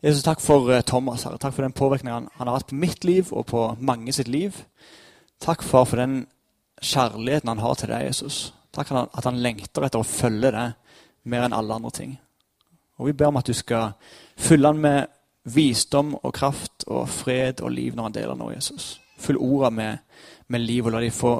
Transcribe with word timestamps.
Jesus, 0.00 0.22
takk 0.24 0.40
for 0.40 0.72
eh, 0.72 0.80
Thomas. 0.80 1.24
Herre. 1.24 1.38
Takk 1.38 1.54
for 1.54 1.62
den 1.62 1.76
påvirkningen 1.76 2.28
han, 2.32 2.48
har 2.48 2.56
hatt 2.56 2.70
på 2.70 2.74
mitt 2.80 3.04
liv 3.04 3.28
og 3.36 3.46
på 3.50 3.64
mange 3.84 4.12
sitt 4.16 4.28
liv. 4.28 4.56
Takk 5.40 5.62
far, 5.62 5.84
for 5.84 6.00
den 6.00 6.22
kjærligheten 6.80 7.50
han 7.52 7.60
har 7.60 7.74
til 7.76 7.90
deg, 7.92 8.06
Jesus. 8.08 8.38
Takk 8.72 8.88
for 8.88 9.10
at 9.12 9.26
han 9.28 9.40
lengter 9.44 9.84
etter 9.84 10.00
å 10.00 10.06
følge 10.08 10.52
deg 10.54 11.02
mer 11.28 11.44
enn 11.44 11.56
alle 11.56 11.76
andre 11.76 11.92
ting. 11.92 12.14
Og 12.96 13.10
Vi 13.10 13.12
ber 13.12 13.28
om 13.28 13.36
at 13.40 13.48
du 13.48 13.52
skal 13.56 13.92
fylle 14.40 14.72
han 14.72 14.80
med 14.80 15.12
visdom 15.44 16.14
og 16.16 16.32
kraft 16.36 16.86
og 16.86 17.08
fred 17.08 17.60
og 17.60 17.72
liv 17.72 17.96
når 17.96 18.08
han 18.08 18.16
deler 18.16 18.38
noe, 18.40 18.54
Jesus. 18.54 18.94
Fyll 19.20 19.36
orda 19.40 19.68
med, 19.70 19.98
med 20.48 20.64
liv, 20.64 20.86
og 20.86 20.94
la 20.94 21.02
de 21.04 21.10
få 21.12 21.34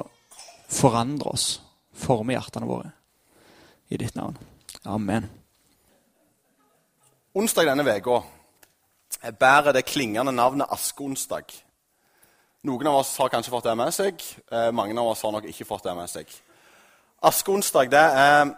forandre 0.69 1.33
oss, 1.33 1.47
forme 1.93 2.37
hjertene 2.37 2.69
våre. 2.69 2.91
I 3.89 3.97
ditt 3.97 4.13
navn. 4.15 4.37
Amen. 4.85 5.25
Onsdag 7.33 7.71
denne 7.71 7.97
uka 7.97 8.21
bærer 9.29 9.73
det 9.73 9.85
klingende 9.85 10.33
navnet 10.33 10.71
Askeonsdag. 10.73 11.51
Noen 12.65 12.87
av 12.89 12.99
oss 13.01 13.13
har 13.17 13.29
kanskje 13.29 13.53
fått 13.53 13.67
det 13.69 13.75
med 13.77 13.93
seg. 13.93 14.23
Eh, 14.51 14.71
mange 14.73 14.97
av 14.97 15.11
oss 15.11 15.21
har 15.25 15.33
nok 15.33 15.45
ikke 15.49 15.65
fått 15.65 15.85
det 15.85 15.93
med 15.97 16.09
seg. 16.09 16.33
Askeonsdag 17.21 17.91
det 17.93 18.01
er 18.01 18.51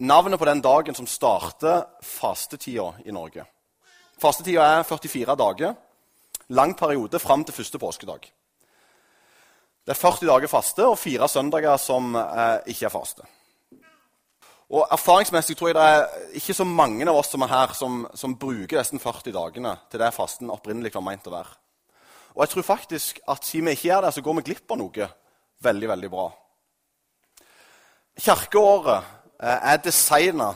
navnet 0.00 0.40
på 0.40 0.48
den 0.48 0.62
dagen 0.64 0.96
som 0.96 1.08
starter 1.08 1.84
fastetida 2.04 2.90
i 3.04 3.12
Norge. 3.12 3.44
Fastetida 4.20 4.64
er 4.78 4.88
44 4.88 5.36
dager. 5.36 5.76
Lang 6.48 6.76
periode 6.78 7.18
fram 7.20 7.44
til 7.44 7.56
første 7.56 7.78
påskedag. 7.78 8.28
Det 9.86 9.92
er 9.92 10.00
40 10.00 10.26
dager 10.26 10.50
faste 10.50 10.84
og 10.86 10.98
fire 10.98 11.28
søndager 11.28 11.76
som 11.76 12.16
eh, 12.16 12.58
ikke 12.72 12.88
er 12.88 12.94
faste. 12.96 13.28
Og 14.74 14.88
Erfaringsmessig 14.90 15.54
tror 15.58 15.70
jeg 15.70 15.76
det 15.78 15.84
er 15.86 16.32
ikke 16.40 16.56
så 16.58 16.64
mange 16.66 17.06
av 17.06 17.20
oss 17.20 17.30
som 17.30 17.44
er 17.46 17.52
her, 17.52 17.74
som, 17.78 18.00
som 18.18 18.34
bruker 18.38 18.80
nesten 18.80 19.02
40 19.02 19.34
dagene 19.34 19.76
til 19.90 20.02
det 20.02 20.14
fasten 20.14 20.50
opprinnelig 20.50 20.90
var 20.96 21.04
meint 21.06 21.28
å 21.30 21.34
være. 21.36 21.52
Og 22.34 22.42
jeg 22.42 22.52
tror 22.52 22.66
faktisk 22.66 23.20
at 23.30 23.46
siden 23.46 23.70
vi 23.70 23.76
ikke 23.76 23.88
gjør 23.88 24.08
det, 24.08 24.14
så 24.16 24.24
går 24.26 24.36
vi 24.38 24.46
glipp 24.48 24.74
av 24.74 24.80
noe 24.80 25.06
veldig, 25.64 25.88
veldig 25.92 26.10
bra. 26.12 26.26
Kirkeåret 28.26 29.06
eh, 29.38 29.70
er 29.72 29.84
designa 29.84 30.50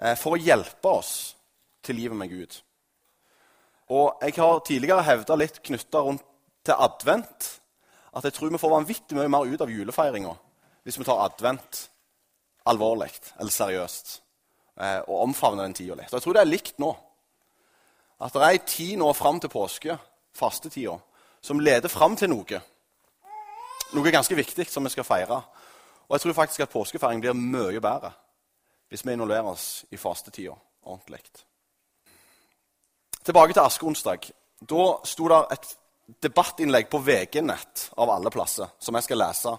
eh, 0.00 0.16
for 0.18 0.34
å 0.34 0.40
hjelpe 0.40 0.90
oss 0.90 1.14
til 1.86 2.00
livet 2.00 2.18
med 2.18 2.34
Gud. 2.34 2.58
Og 3.94 4.20
jeg 4.26 4.36
har 4.36 4.60
tidligere 4.66 5.06
hevda 5.06 5.38
litt 5.38 5.62
knytta 5.66 6.02
rundt 6.02 6.26
til 6.66 6.76
advent 6.76 7.48
at 8.10 8.26
jeg 8.26 8.34
tror 8.34 8.50
vi 8.52 8.60
får 8.60 8.74
vanvittig 8.74 9.16
mye 9.16 9.30
mer 9.30 9.48
ut 9.48 9.62
av 9.62 9.70
julefeiringa 9.70 10.34
hvis 10.84 10.98
vi 10.98 11.06
tar 11.06 11.22
advent 11.24 11.86
alvorlig 12.68 13.12
eller 13.38 13.52
seriøst 13.54 14.16
eh, 14.80 15.00
og 15.06 15.22
omfavne 15.28 15.64
den 15.64 15.76
tida 15.76 15.96
litt. 15.96 16.10
Og 16.10 16.18
jeg 16.18 16.26
tror 16.26 16.36
det 16.36 16.42
er 16.42 16.50
likt 16.50 16.82
nå. 16.82 16.90
At 18.20 18.34
det 18.34 18.42
er 18.42 18.56
ei 18.56 18.62
tid 18.68 18.98
nå 19.00 19.12
fram 19.16 19.40
til 19.40 19.52
påske, 19.52 19.96
fastetida, 20.36 20.98
som 21.40 21.60
leder 21.60 21.88
fram 21.88 22.16
til 22.20 22.32
noe. 22.32 22.60
Noe 23.96 24.12
ganske 24.12 24.36
viktig 24.36 24.68
som 24.68 24.84
vi 24.84 24.92
skal 24.92 25.08
feire. 25.08 25.40
Og 26.08 26.16
jeg 26.16 26.26
tror 26.26 26.36
faktisk 26.42 26.66
at 26.66 26.72
påskefeiring 26.74 27.22
blir 27.22 27.38
mye 27.38 27.80
bedre 27.80 28.12
hvis 28.90 29.04
vi 29.06 29.14
involverer 29.14 29.46
oss 29.46 29.84
i 29.94 29.98
fastetida 30.00 30.56
ordentlig. 30.82 31.20
Tilbake 33.24 33.54
til 33.54 33.62
askeonsdag. 33.62 34.30
Da 34.60 34.86
sto 35.06 35.28
det 35.30 35.40
et 35.54 35.68
debattinnlegg 36.24 36.88
på 36.90 36.98
VG-nett 37.06 37.90
av 38.02 38.10
alle 38.10 38.32
plasser 38.34 38.72
som 38.82 38.96
jeg 38.98 39.06
skal 39.06 39.22
lese 39.22 39.52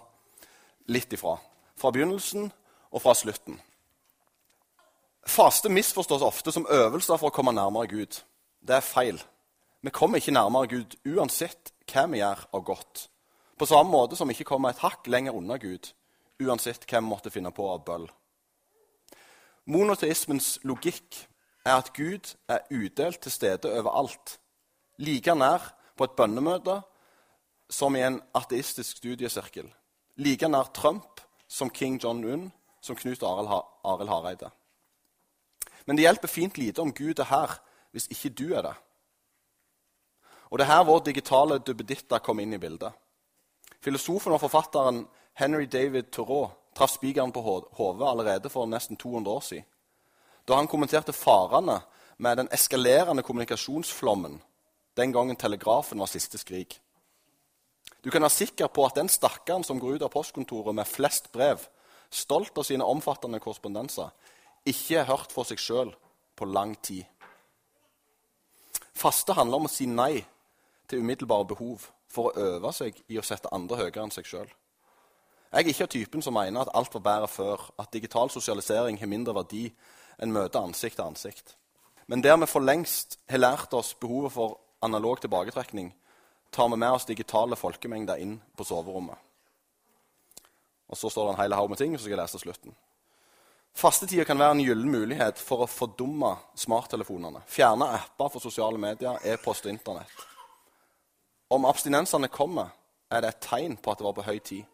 litt 0.92 1.14
ifra. 1.16 1.38
Fra 1.80 1.92
begynnelsen 1.94 2.50
og 2.92 3.02
fra 3.02 3.14
slutten. 3.16 3.60
Faste 5.28 5.70
misforstås 5.70 6.22
ofte 6.22 6.52
som 6.52 6.68
øvelser 6.70 7.18
for 7.18 7.30
å 7.30 7.36
komme 7.36 7.54
nærmere 7.56 7.88
Gud. 7.88 8.22
Det 8.62 8.76
er 8.76 8.86
feil. 8.86 9.22
Vi 9.82 9.94
kommer 9.94 10.22
ikke 10.22 10.34
nærmere 10.34 10.68
Gud 10.68 10.98
uansett 11.06 11.74
hva 11.92 12.08
vi 12.10 12.22
gjør 12.22 12.46
av 12.54 12.64
godt. 12.66 13.08
På 13.58 13.68
samme 13.70 13.94
måte 13.94 14.18
som 14.18 14.28
vi 14.28 14.36
ikke 14.36 14.50
kommer 14.54 14.74
et 14.74 14.82
hakk 14.82 15.08
lenger 15.08 15.38
unna 15.38 15.58
Gud 15.62 15.92
uansett 16.42 16.88
hva 16.90 17.02
vi 17.02 17.10
måtte 17.10 17.34
finne 17.34 17.52
på 17.54 17.68
av 17.70 17.84
bøll. 17.86 18.08
Monoteismens 19.70 20.58
logikk 20.66 21.20
er 21.66 21.78
at 21.78 21.92
Gud 21.94 22.34
er 22.50 22.66
udelt 22.74 23.22
til 23.22 23.32
stede 23.32 23.70
overalt. 23.70 24.40
Like 24.98 25.36
nær 25.38 25.68
på 25.98 26.08
et 26.08 26.16
bønnemøte 26.18 26.80
som 27.70 27.96
i 27.96 28.02
en 28.04 28.20
ateistisk 28.36 28.98
studiesirkel. 28.98 29.70
Like 30.18 30.50
nær 30.50 30.74
Trump 30.74 31.22
som 31.48 31.70
King 31.70 32.00
John 32.04 32.24
Un, 32.26 32.50
som 32.82 32.96
Knut 32.96 33.24
Arild 33.24 34.10
Hareide. 34.10 34.50
Men 35.86 35.98
det 35.98 36.06
hjelper 36.06 36.28
fint 36.28 36.58
lite 36.58 36.82
om 36.82 36.94
Gud 36.94 37.20
er 37.20 37.30
her 37.30 37.60
hvis 37.92 38.08
ikke 38.12 38.30
du 38.30 38.54
er 38.56 38.66
det. 38.66 38.76
Og 40.50 40.60
det 40.60 40.66
er 40.66 40.74
her 40.74 40.88
vår 40.88 41.04
digitale 41.06 41.60
duppeditta 41.60 42.20
kom 42.20 42.40
inn 42.40 42.54
i 42.54 42.60
bildet. 42.60 42.92
Filosofen 43.82 44.36
og 44.36 44.42
forfatteren 44.44 45.06
Henry 45.40 45.66
David 45.66 46.12
Thoreau 46.12 46.52
traff 46.76 46.96
spikeren 46.96 47.32
på 47.32 47.42
hodet 47.42 48.08
allerede 48.08 48.50
for 48.50 48.68
nesten 48.68 48.98
200 48.98 49.32
år 49.32 49.42
siden. 49.48 49.66
Da 50.48 50.58
han 50.58 50.68
kommenterte 50.68 51.14
farene 51.14 51.82
med 52.18 52.38
den 52.38 52.50
eskalerende 52.52 53.24
kommunikasjonsflommen 53.24 54.42
den 54.98 55.14
gangen 55.14 55.36
telegrafen 55.36 56.00
var 56.00 56.10
siste 56.12 56.38
skrik. 56.38 56.82
Du 58.04 58.10
kan 58.10 58.22
være 58.22 58.34
sikker 58.34 58.68
på 58.68 58.86
at 58.86 58.96
den 58.98 59.10
stakkaren 59.10 59.64
som 59.64 59.80
går 59.80 59.96
ut 59.96 60.06
av 60.06 60.12
postkontoret 60.14 60.76
med 60.76 60.90
flest 60.90 61.32
brev, 61.32 61.62
stolt 62.12 62.58
av 62.58 62.68
sine 62.68 62.86
omfattende 62.86 63.40
korrespondenser, 63.40 64.12
ikke 64.68 65.06
hørt 65.08 65.34
for 65.34 65.48
seg 65.48 65.62
sjøl 65.62 65.94
på 66.38 66.46
lang 66.46 66.76
tid. 66.84 67.06
Faste 68.94 69.34
handler 69.34 69.62
om 69.62 69.70
å 69.70 69.72
si 69.72 69.88
nei 69.90 70.22
til 70.90 71.02
umiddelbare 71.02 71.48
behov 71.50 71.88
for 72.12 72.30
å 72.30 72.50
øve 72.56 72.74
seg 72.76 72.98
i 73.10 73.18
å 73.18 73.26
sette 73.26 73.50
andre 73.56 73.80
høyere 73.80 74.04
enn 74.04 74.14
seg 74.14 74.28
sjøl. 74.28 74.50
Jeg 75.52 75.66
er 75.66 75.72
ikke 75.74 75.88
typen 75.92 76.24
som 76.24 76.36
mener 76.36 76.64
at 76.64 76.72
alt 76.78 76.94
var 76.96 77.04
bedre 77.08 77.28
før, 77.28 77.64
at 77.80 77.92
digital 77.92 78.30
sosialisering 78.32 79.00
har 79.00 79.10
mindre 79.12 79.36
verdi 79.36 79.66
enn 80.22 80.32
møte 80.32 80.62
ansikt 80.62 81.00
til 81.00 81.10
ansikt. 81.10 81.56
Men 82.08 82.24
der 82.24 82.38
vi 82.40 82.48
for 82.48 82.64
lengst 82.64 83.18
har 83.32 83.42
lært 83.42 83.74
oss 83.74 83.94
behovet 84.00 84.36
for 84.36 84.60
analog 84.84 85.20
tilbaketrekning, 85.24 85.92
tar 86.52 86.70
vi 86.72 86.80
med 86.80 86.92
oss 86.92 87.08
digitale 87.08 87.56
folkemengder 87.56 88.20
inn 88.20 88.38
på 88.56 88.68
soverommet. 88.68 89.18
Og 90.92 90.98
Så 90.98 91.10
står 91.10 91.28
det 91.28 91.34
en 91.36 91.42
hel 91.42 91.54
haug 91.56 91.70
med 91.70 91.78
ting, 91.78 91.98
så 91.98 92.04
skal 92.04 92.18
jeg 92.18 92.22
lese 92.22 92.40
slutten. 92.40 92.76
Fastetida 93.74 94.26
kan 94.28 94.40
være 94.40 94.58
en 94.58 94.66
gyllen 94.66 94.92
mulighet 94.92 95.40
for 95.40 95.64
å 95.64 95.70
fordumme 95.70 96.34
smarttelefonene. 96.60 97.40
Fjerne 97.48 97.88
apper 97.96 98.34
for 98.34 98.44
sosiale 98.44 98.78
medier, 98.78 99.16
e-post 99.24 99.66
og 99.66 99.72
Internett. 99.72 100.26
Om 101.52 101.66
abstinensene 101.66 102.28
kommer, 102.28 102.74
er 103.12 103.24
det 103.24 103.32
et 103.32 103.48
tegn 103.48 103.78
på 103.78 103.92
at 103.92 104.00
det 104.00 104.08
var 104.08 104.18
på 104.18 104.28
høy 104.28 104.40
tid. 104.40 104.68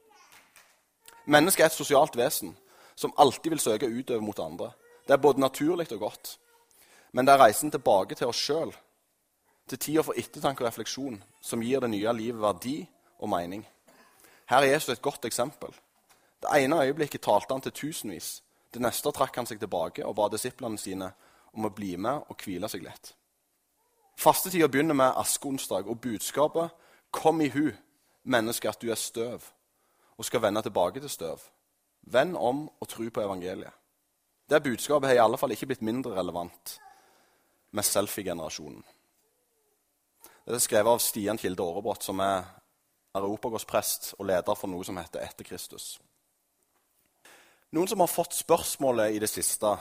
Mennesket 1.25 1.63
er 1.63 1.69
et 1.69 1.77
sosialt 1.77 2.17
vesen 2.17 2.55
som 2.97 3.13
alltid 3.17 3.53
vil 3.53 3.61
søke 3.61 3.89
utover 3.89 4.25
mot 4.25 4.39
andre. 4.39 4.71
Det 5.05 5.13
er 5.13 5.21
både 5.21 5.41
naturlig 5.41 5.91
og 5.93 5.99
godt. 5.99 6.37
Men 7.11 7.25
det 7.25 7.33
er 7.33 7.43
reisen 7.45 7.71
tilbake 7.71 8.15
til 8.15 8.29
oss 8.29 8.41
sjøl, 8.41 8.73
til 9.69 9.79
tida 9.79 10.03
for 10.05 10.17
ettertanke 10.17 10.63
og 10.63 10.69
refleksjon, 10.69 11.17
som 11.41 11.61
gir 11.61 11.83
det 11.83 11.91
nye 11.93 12.13
livet 12.13 12.41
verdi 12.41 12.77
og 13.19 13.29
mening. 13.29 13.65
Her 14.49 14.63
er 14.63 14.73
Jesus 14.73 14.95
et 14.95 15.01
godt 15.01 15.25
eksempel. 15.25 15.73
Det 16.41 16.63
ene 16.63 16.81
øyeblikket 16.83 17.21
talte 17.21 17.53
han 17.53 17.61
til 17.61 17.71
tusenvis. 17.71 18.43
Det 18.73 18.81
neste 18.81 19.11
trakk 19.11 19.35
han 19.35 19.47
seg 19.49 19.59
tilbake 19.59 20.05
og 20.05 20.15
ba 20.15 20.27
disiplene 20.29 20.77
sine 20.77 21.11
om 21.53 21.65
å 21.65 21.73
bli 21.73 21.95
med 21.97 22.27
og 22.29 22.43
hvile 22.43 22.69
seg 22.69 22.83
litt. 22.85 23.13
Fastetida 24.17 24.67
begynner 24.67 24.97
med 24.97 25.13
askeonsdag, 25.15 25.87
og 25.87 26.01
budskapet 26.01 26.69
'Kom 27.11 27.41
i 27.41 27.49
hu, 27.49 27.71
menneske, 28.23 28.69
at 28.69 28.81
du 28.81 28.89
er 28.91 28.95
støv', 28.95 29.53
og 30.17 30.25
skal 30.25 30.41
vende 30.41 30.61
tilbake 30.61 30.99
til 30.99 31.09
støv. 31.09 31.39
Vend 32.01 32.37
om 32.37 32.69
og 32.79 32.87
tro 32.87 33.09
på 33.09 33.21
evangeliet. 33.21 33.73
Det 34.49 34.63
budskapet 34.63 35.07
har 35.07 35.15
i 35.15 35.25
alle 35.25 35.37
fall 35.37 35.51
ikke 35.51 35.65
blitt 35.65 35.81
mindre 35.81 36.15
relevant 36.15 36.79
med 37.71 37.83
selfie-generasjonen. 37.83 38.83
Det 40.45 40.55
er 40.55 40.59
skrevet 40.59 40.91
av 40.91 40.99
Stian 40.99 41.37
Kilde 41.37 41.63
Aarebrot, 41.63 42.03
som 42.03 42.19
er 42.19 42.43
europagårdsprest 43.15 44.13
og 44.19 44.25
leder 44.25 44.55
for 44.55 44.67
noe 44.67 44.83
som 44.83 44.97
heter 44.97 45.19
Etter 45.19 45.43
Kristus. 45.43 45.99
Noen 47.75 47.87
som 47.87 47.99
har 47.99 48.07
fått 48.11 48.37
spørsmålet 48.37 49.15
i 49.15 49.19
det 49.19 49.29
siste 49.31 49.73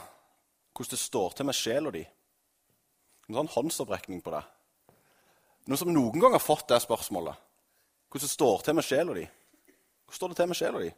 hvordan 0.77 0.93
det 0.93 0.99
står 0.99 1.33
til 1.33 1.47
med 1.47 1.57
sjela 1.57 1.91
di. 1.93 2.03
En 3.27 3.39
sånn 3.39 3.53
håndsopprekning 3.55 4.21
på 4.23 4.33
det. 4.35 4.43
Noen 5.67 5.79
som 5.79 5.91
noen 5.91 6.21
gang 6.21 6.35
har 6.35 6.43
fått 6.43 6.67
det 6.69 6.79
spørsmålet. 6.83 7.35
Hvordan 8.07 8.27
det 8.27 8.33
står 8.33 8.63
til 8.63 8.77
med 8.77 8.87
sjela 8.87 9.15
di. 9.17 9.25
Hvordan 10.07 10.19
står 10.19 10.31
det 10.31 10.39
til 10.39 10.49
med 10.51 10.59
sjela 10.59 10.83
di? 10.83 10.91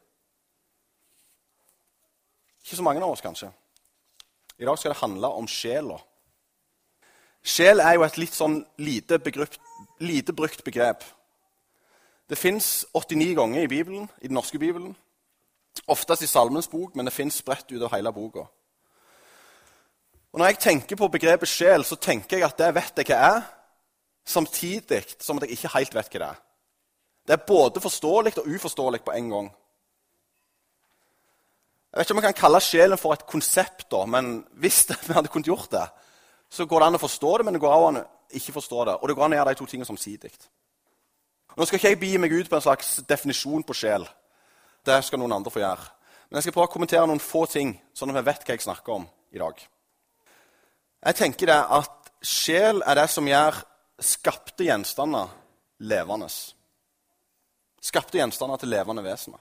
Ikke 2.65 2.77
så 2.77 2.85
mange 2.85 3.01
av 3.01 3.13
oss, 3.13 3.23
kanskje. 3.23 3.49
I 4.59 4.67
dag 4.67 4.77
skal 4.77 4.93
det 4.93 4.99
handle 4.99 5.31
om 5.39 5.47
sjela. 5.47 5.97
Sjel 7.41 7.79
er 7.79 7.95
jo 7.95 8.03
et 8.03 8.19
litt 8.19 8.35
sånn 8.35 8.59
lite, 8.83 9.17
begrupt, 9.23 9.61
lite 10.03 10.35
brukt 10.35 10.65
begrep. 10.65 11.05
Det 12.29 12.37
fins 12.37 12.83
89 12.93 13.31
ganger 13.37 13.63
i 13.63 13.71
Bibelen, 13.71 14.09
i 14.21 14.27
den 14.27 14.37
norske 14.37 14.59
Bibelen. 14.59 14.91
Oftest 15.87 16.23
i 16.23 16.27
Salmens 16.27 16.67
bok, 16.67 16.95
men 16.95 17.05
det 17.05 17.13
fins 17.13 17.39
spredt 17.39 17.71
ut 17.71 17.81
av 17.81 17.93
hele 17.93 18.11
boka. 18.13 18.45
Og 20.33 20.39
Når 20.39 20.45
jeg 20.45 20.59
tenker 20.59 20.95
på 20.95 21.07
begrepet 21.07 21.49
sjel, 21.49 21.85
så 21.85 21.95
tenker 21.95 22.37
jeg 22.37 22.45
at 22.45 22.57
det 22.57 22.73
vet 22.75 23.01
jeg 23.01 23.09
hva 23.09 23.21
er, 23.37 23.47
samtidig 24.25 25.03
som 25.19 25.37
at 25.37 25.47
jeg 25.47 25.57
ikke 25.57 25.73
helt 25.77 25.95
vet 25.95 26.11
hva 26.13 26.19
det 26.19 26.27
er. 26.27 26.43
Det 27.29 27.33
er 27.33 27.47
både 27.47 27.81
forståelig 27.81 28.37
og 28.37 28.47
uforståelig 28.47 29.01
på 29.05 29.15
en 29.17 29.29
gang. 29.29 29.49
Jeg 31.89 31.97
vet 31.97 32.05
ikke 32.05 32.13
om 32.13 32.21
jeg 32.21 32.33
kan 32.33 32.41
kalle 32.41 32.61
sjelen 32.61 33.01
for 33.01 33.13
et 33.13 33.25
konsept, 33.25 33.87
da, 33.91 34.05
men 34.05 34.43
hvis 34.61 34.85
vi 35.07 35.13
hadde 35.13 35.31
kunnet 35.33 35.49
gjort 35.49 35.71
det, 35.71 35.87
så 36.49 36.65
går 36.65 36.79
det 36.79 36.87
an 36.87 36.97
å 36.97 37.01
forstå 37.01 37.37
det, 37.37 37.45
men 37.45 37.57
det 37.57 37.61
går 37.61 37.75
an 37.75 38.01
å 38.01 38.05
ikke 38.37 38.53
forstå 38.53 38.85
det. 38.85 38.95
Og 39.01 39.09
det 39.09 39.15
går 39.17 39.25
an 39.25 39.33
å 39.33 39.39
gjøre 39.39 39.53
de 39.53 39.59
to 39.59 39.67
tingene 39.69 39.89
samtidig. 39.89 40.31
Nå 41.57 41.65
skal 41.65 41.79
ikke 41.79 41.91
jeg 41.91 41.99
bi 42.01 42.11
meg 42.21 42.33
ut 42.33 42.49
på 42.49 42.57
en 42.57 42.65
slags 42.65 42.91
definisjon 43.09 43.65
på 43.65 43.77
sjel. 43.77 44.05
Det 44.85 44.99
skal 45.05 45.21
noen 45.21 45.35
andre 45.39 45.51
få 45.53 45.61
gjøre. 45.61 45.89
Men 46.29 46.39
jeg 46.39 46.47
skal 46.47 46.55
prøve 46.55 46.69
å 46.69 46.73
kommentere 46.73 47.07
noen 47.09 47.23
få 47.23 47.45
ting, 47.49 47.73
sånn 47.93 48.13
at 48.13 48.19
vi 48.19 48.27
vet 48.29 48.45
hva 48.45 48.55
jeg 48.55 48.65
snakker 48.65 48.95
om 48.95 49.07
i 49.33 49.41
dag. 49.41 49.61
Jeg 51.05 51.17
tenker 51.17 51.49
det 51.49 51.59
at 51.79 52.11
sjel 52.25 52.83
er 52.85 52.99
det 52.99 53.07
som 53.11 53.27
gjør 53.27 53.61
skapte 53.99 54.67
gjenstander 54.67 55.31
levende. 55.89 56.27
Skapte 57.81 58.19
gjenstander 58.19 58.59
til 58.59 58.71
levende 58.73 59.03
vesener. 59.03 59.39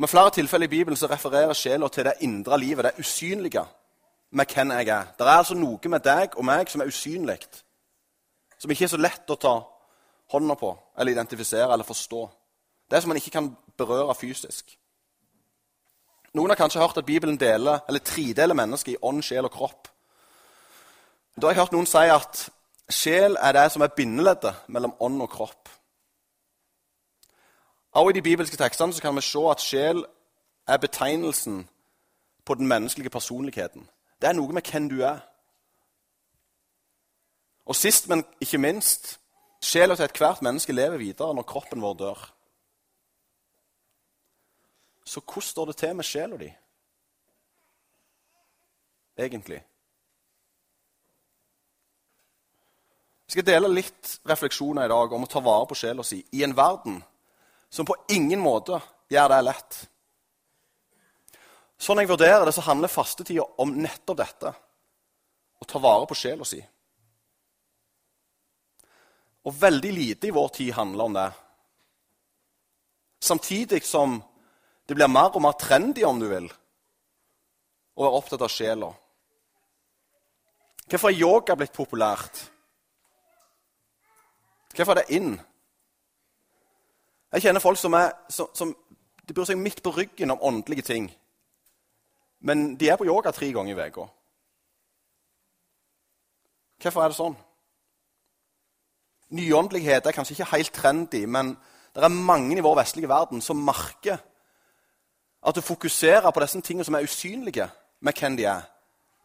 Med 0.00 0.08
flere 0.08 0.30
tilfeller 0.32 0.64
i 0.64 0.72
Bibelen 0.72 0.96
så 0.96 1.10
refererer 1.10 1.52
sjela 1.52 1.88
til 1.92 2.06
det 2.08 2.20
indre 2.24 2.56
livet, 2.58 2.86
det 2.86 3.04
usynlige 3.04 3.66
med 4.30 4.54
hvem 4.54 4.70
jeg 4.78 4.88
er. 4.88 5.10
Det 5.18 5.26
er 5.26 5.34
altså 5.34 5.56
noe 5.58 5.92
med 5.92 6.04
deg 6.06 6.38
og 6.38 6.46
meg 6.46 6.70
som 6.70 6.80
er 6.80 6.88
usynlig, 6.88 7.42
som 8.56 8.70
ikke 8.70 8.86
er 8.86 8.92
så 8.94 9.00
lett 9.00 9.34
å 9.34 9.36
ta 9.36 9.54
hånda 10.32 10.56
på 10.56 10.70
eller 10.96 11.12
identifisere 11.12 11.72
eller 11.72 11.84
forstå. 11.84 12.22
Det 12.90 13.02
som 13.02 13.08
man 13.08 13.16
ikke 13.16 13.30
kan 13.30 13.56
berøre 13.76 14.14
fysisk. 14.14 14.78
Noen 16.34 16.50
har 16.50 16.56
kanskje 16.56 16.80
hørt 16.80 16.98
at 16.98 17.06
Bibelen 17.06 17.40
deler, 17.40 17.78
eller 17.88 18.00
tredeler 18.00 18.54
mennesket 18.54 18.92
i 18.92 19.02
ånd, 19.02 19.22
sjel 19.22 19.44
og 19.44 19.50
kropp. 19.50 19.88
Da 21.36 21.46
har 21.46 21.54
jeg 21.54 21.62
hørt 21.62 21.72
noen 21.72 21.86
si 21.86 22.06
at 22.10 22.48
sjel 22.90 23.36
er 23.40 23.52
det 23.52 23.66
som 23.72 23.82
er 23.82 23.94
bindeleddet 23.96 24.54
mellom 24.68 24.94
ånd 25.00 25.22
og 25.22 25.30
kropp. 25.30 25.68
Også 27.92 28.10
I 28.10 28.12
de 28.12 28.22
bibelske 28.22 28.56
tekstene 28.56 29.02
kan 29.02 29.16
vi 29.16 29.22
se 29.26 29.42
at 29.50 29.60
sjel 29.60 30.04
er 30.68 30.76
betegnelsen 30.76 31.68
på 32.44 32.54
den 32.54 32.66
menneskelige 32.66 33.10
personligheten. 33.10 33.88
Det 34.22 34.28
er 34.28 34.32
noe 34.32 34.52
med 34.52 34.62
hvem 34.62 34.88
du 34.88 35.00
er. 35.02 35.18
Og 37.66 37.76
sist, 37.76 38.08
men 38.08 38.24
ikke 38.40 38.58
minst, 38.58 39.18
sjela 39.62 39.94
til 39.96 40.04
ethvert 40.04 40.42
menneske 40.42 40.72
lever 40.72 40.96
videre 40.96 41.34
når 41.34 41.42
kroppen 41.42 41.82
vår 41.82 41.94
dør. 41.94 42.22
Så 45.10 45.20
hvordan 45.20 45.42
står 45.42 45.66
det 45.66 45.76
til 45.80 45.96
med 45.98 46.06
sjela 46.06 46.36
di, 46.38 46.48
egentlig? 49.18 49.58
Jeg 53.26 53.34
skal 53.34 53.46
dele 53.48 53.72
litt 53.72 54.12
refleksjoner 54.30 54.86
i 54.86 54.92
dag 54.92 55.16
om 55.16 55.26
å 55.26 55.30
ta 55.30 55.42
vare 55.42 55.66
på 55.66 55.78
sjela 55.78 56.06
si 56.06 56.20
i 56.38 56.44
en 56.46 56.54
verden 56.54 57.00
som 57.70 57.86
på 57.86 57.98
ingen 58.14 58.38
måte 58.42 58.78
gjør 59.10 59.34
det 59.34 59.40
lett. 59.48 59.80
Sånn 61.80 62.02
jeg 62.02 62.10
vurderer 62.10 62.46
det, 62.46 62.54
så 62.54 62.68
handler 62.68 62.94
fastetida 62.94 63.48
om 63.62 63.74
nettopp 63.82 64.22
dette. 64.22 64.54
Å 65.58 65.70
ta 65.74 65.82
vare 65.82 66.06
på 66.06 66.18
sjela 66.22 66.46
si. 66.46 66.62
Og 69.42 69.58
veldig 69.58 69.94
lite 69.98 70.30
i 70.30 70.34
vår 70.38 70.50
tid 70.54 70.74
handler 70.78 71.10
om 71.10 71.18
det. 71.18 71.30
Samtidig 73.22 73.82
som 73.86 74.20
det 74.90 74.96
blir 74.98 75.06
mer 75.06 75.30
og 75.38 75.42
mer 75.44 75.54
trendy, 75.54 76.02
om 76.02 76.18
du 76.18 76.24
vil, 76.26 76.48
å 77.94 78.02
være 78.02 78.16
opptatt 78.18 78.42
av 78.42 78.50
sjela. 78.50 78.88
Hvorfor 80.90 81.12
er 81.12 81.20
yoga 81.20 81.54
blitt 81.54 81.76
populært? 81.76 82.40
Hvorfor 84.74 84.96
er 84.96 84.98
det 84.98 85.14
inn? 85.14 85.36
Jeg 87.30 87.44
kjenner 87.44 87.62
folk 87.62 87.78
som, 87.78 87.94
er, 87.94 88.16
som, 88.34 88.48
som 88.50 88.72
de 89.22 89.36
bryr 89.36 89.46
seg 89.46 89.60
midt 89.60 89.78
på 89.86 89.92
ryggen 89.94 90.34
om 90.34 90.42
åndelige 90.48 90.88
ting. 90.88 91.06
Men 92.42 92.72
de 92.80 92.88
er 92.90 92.98
på 92.98 93.06
yoga 93.06 93.30
tre 93.30 93.52
ganger 93.54 93.78
i 93.78 93.86
uka. 93.92 94.08
Hvorfor 96.82 97.04
er 97.04 97.14
det 97.14 97.18
sånn? 97.20 97.38
Nyåndelighet 99.38 100.10
er 100.10 100.18
kanskje 100.18 100.34
ikke 100.34 100.50
helt 100.56 100.74
trendy, 100.74 101.22
men 101.30 101.54
det 101.94 102.02
er 102.02 102.10
mange 102.10 102.58
i 102.58 102.66
vår 102.66 102.80
vestlige 102.80 103.12
verden 103.12 103.44
som 103.44 103.62
merker 103.62 104.18
at 105.46 105.58
å 105.58 105.64
fokusere 105.64 106.32
på 106.32 106.40
disse 106.40 106.60
tingene 106.60 106.84
som 106.84 106.94
er 106.94 107.06
usynlige 107.06 107.68
med 108.00 108.16
hvem 108.20 108.36
de 108.36 108.44
er, 108.44 108.66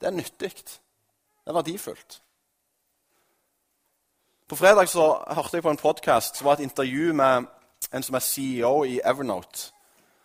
det 0.02 0.08
er 0.08 0.16
nyttig. 0.16 0.52
Det 0.56 1.52
er 1.52 1.54
verdifullt. 1.54 2.22
På 4.48 4.56
fredag 4.56 4.90
så 4.90 5.24
hørte 5.28 5.58
jeg 5.58 5.64
på 5.64 5.70
en 5.70 5.78
podkast 5.78 6.38
som 6.38 6.46
var 6.46 6.54
et 6.54 6.66
intervju 6.68 7.14
med 7.14 7.46
en 7.94 8.04
som 8.04 8.16
er 8.16 8.20
CEO 8.20 8.84
i 8.84 9.00
Evernote. 9.06 9.72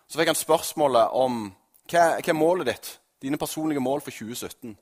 Så 0.07 0.19
fikk 0.19 0.29
han 0.29 0.35
spørsmålet 0.35 1.13
om 1.17 1.43
hva, 1.91 2.03
hva 2.19 2.29
er 2.29 2.37
målet 2.37 2.67
ditt, 2.67 2.89
dine 3.21 3.37
personlige 3.37 3.79
mål 3.79 4.01
for 4.01 4.11
2017. 4.11 4.77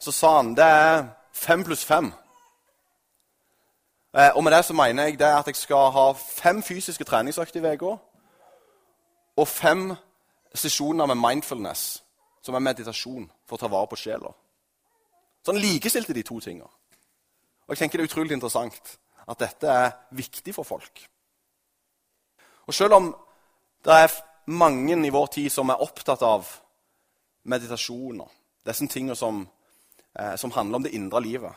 Så 0.00 0.12
sa 0.12 0.36
han 0.36 0.54
det 0.54 0.64
er 0.64 1.08
fem 1.32 1.64
pluss 1.64 1.84
fem. 1.84 2.12
Eh, 4.16 4.30
og 4.34 4.44
med 4.44 4.52
det 4.52 4.64
så 4.64 4.74
mener 4.74 5.04
jeg 5.04 5.18
det 5.18 5.26
at 5.26 5.46
jeg 5.46 5.56
skal 5.56 5.90
ha 5.94 6.12
fem 6.12 6.62
fysiske 6.62 7.04
treningsøkter 7.04 7.60
i 7.62 7.74
uka 7.74 7.96
og 9.36 9.48
fem 9.48 9.92
sesjoner 10.58 11.06
med 11.06 11.20
mindfulness, 11.20 12.02
som 12.42 12.54
er 12.54 12.64
meditasjon 12.64 13.28
for 13.46 13.56
å 13.56 13.60
ta 13.60 13.68
vare 13.68 13.90
på 13.90 13.98
sjela. 14.00 14.32
Så 15.44 15.52
han 15.52 15.60
likestilte 15.62 16.14
de 16.16 16.24
to 16.26 16.40
tingene. 16.40 16.68
Og 17.66 17.74
jeg 17.74 17.78
tenker 17.78 17.98
Det 17.98 18.04
er 18.04 18.12
utrolig 18.12 18.32
interessant 18.32 18.98
at 19.28 19.38
dette 19.38 19.68
er 19.68 19.92
viktig 20.10 20.54
for 20.54 20.64
folk. 20.64 21.08
Og 22.66 22.74
Selv 22.74 22.94
om 22.94 23.16
det 23.84 23.92
er 23.92 24.10
mange 24.46 25.06
i 25.06 25.10
vår 25.10 25.26
tid 25.26 25.50
som 25.50 25.70
er 25.70 25.82
opptatt 25.82 26.22
av 26.22 26.48
meditasjoner, 27.44 28.28
disse 28.66 28.86
tingene 28.86 29.16
som, 29.16 29.48
eh, 30.18 30.36
som 30.36 30.50
handler 30.50 30.76
om 30.76 30.82
det 30.82 30.94
indre 30.94 31.20
livet, 31.20 31.54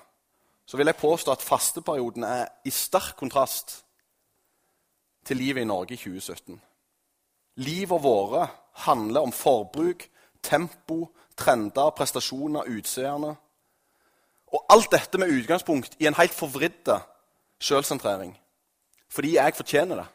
så 0.65 0.77
vil 0.77 0.85
jeg 0.87 0.95
påstå 0.95 1.31
at 1.31 1.41
fasteperioden 1.41 2.23
er 2.23 2.47
i 2.65 2.69
sterk 2.69 3.17
kontrast 3.17 3.83
til 5.25 5.37
livet 5.37 5.61
i 5.61 5.65
Norge 5.65 5.93
i 5.93 5.97
2017. 5.97 6.61
Livet 7.55 8.03
våre 8.03 8.47
handler 8.73 9.21
om 9.21 9.31
forbruk, 9.31 10.09
tempo, 10.43 11.07
trender, 11.37 11.89
prestasjoner, 11.89 12.69
utseende. 12.77 13.35
Og 14.53 14.65
alt 14.69 14.91
dette 14.91 15.17
med 15.17 15.31
utgangspunkt 15.33 15.95
i 15.99 16.05
en 16.05 16.17
helt 16.17 16.33
forvridd 16.33 16.89
sjølsentrering. 17.61 18.35
Fordi 19.09 19.35
jeg 19.35 19.55
fortjener 19.55 19.95
det. 19.95 20.07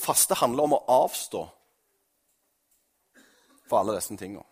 Faste 0.00 0.34
handler 0.34 0.64
om 0.64 0.76
å 0.76 0.84
avstå 1.04 1.42
for 3.68 3.80
alle 3.80 3.98
disse 3.98 4.16
tingene. 4.16 4.44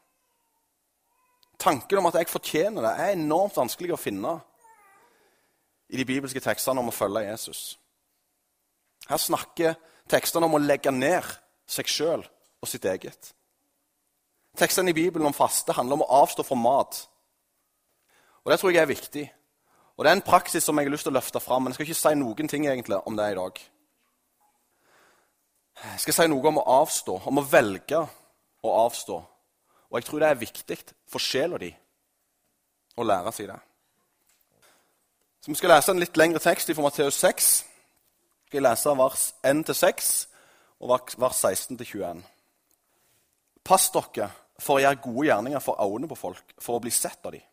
Tanken 1.59 1.99
om 1.99 2.07
at 2.07 2.21
jeg 2.21 2.31
fortjener 2.31 2.85
det, 2.85 2.93
er 2.93 3.17
enormt 3.17 3.57
vanskelig 3.57 3.97
å 3.97 4.00
finne 4.00 4.37
i 5.88 5.99
de 5.99 6.05
bibelske 6.07 6.41
tekstene 6.41 6.81
om 6.81 6.93
å 6.93 6.95
følge 6.95 7.25
Jesus. 7.26 7.62
Her 9.09 9.21
snakker 9.21 9.77
tekstene 10.11 10.49
om 10.49 10.57
å 10.59 10.62
legge 10.62 10.93
ned 10.93 11.25
seg 11.69 11.88
sjøl 11.88 12.25
og 12.25 12.69
sitt 12.69 12.85
eget. 12.88 13.33
Tekstene 14.59 14.91
i 14.91 14.97
Bibelen 14.97 15.29
om 15.29 15.37
faste 15.37 15.73
handler 15.77 15.99
om 15.99 16.05
å 16.05 16.23
avstå 16.23 16.45
fra 16.45 16.59
mat. 16.59 17.00
Og 18.45 18.53
Det 18.53 18.61
tror 18.61 18.73
jeg 18.73 18.83
er 18.83 18.95
viktig. 18.95 19.25
Og 19.97 20.05
Det 20.05 20.11
er 20.11 20.17
en 20.17 20.23
praksis 20.23 20.65
som 20.65 20.79
jeg 20.79 20.87
har 20.87 20.93
lyst 20.93 21.05
til 21.07 21.12
å 21.12 21.19
løfte 21.19 21.41
fram. 21.41 21.62
Men 21.62 21.73
jeg 21.73 21.75
skal 21.75 21.87
ikke 21.87 22.00
si 22.03 22.15
noen 22.15 22.49
ting 22.49 22.67
egentlig 22.67 23.00
om 23.07 23.17
det 23.17 23.33
i 23.33 23.38
dag. 23.38 23.61
Jeg 25.85 26.00
skal 26.00 26.15
si 26.15 26.27
noe 26.29 26.49
om 26.49 26.59
å 26.59 26.69
avstå, 26.83 27.21
om 27.27 27.38
å 27.38 27.47
velge 27.47 28.00
å 28.62 28.75
avstå. 28.85 29.19
Og 29.88 29.99
jeg 29.99 30.05
tror 30.05 30.21
det 30.21 30.29
er 30.29 30.43
viktig 30.43 30.79
for 31.09 31.23
sjela 31.23 31.59
di 31.59 31.71
å 32.99 33.07
lære 33.07 33.33
seg 33.33 33.49
det. 33.49 33.59
Så 35.41 35.53
Vi 35.53 35.55
skal 35.55 35.71
lese 35.71 35.93
en 35.95 36.00
litt 36.03 36.17
lengre 36.17 36.43
tekst 36.43 36.73
fra 36.75 36.83
Matteus 36.83 37.15
6. 37.15 37.65
Jeg 38.52 38.64
lese 38.64 38.95
vers 38.97 39.25
1-6 39.45 40.11
og 40.81 40.93
vers 41.21 41.40
16-21. 41.45 42.23
Pass 43.64 43.90
dere 43.93 44.31
for 44.59 44.78
å 44.78 44.83
gjøre 44.83 45.02
gode 45.05 45.26
gjerninger 45.28 45.62
for 45.62 45.81
øynene 45.85 46.09
på 46.09 46.17
folk, 46.17 46.55
for 46.57 46.78
å 46.78 46.83
bli 46.83 46.93
sett 46.95 47.26
av 47.28 47.35
dem. 47.37 47.45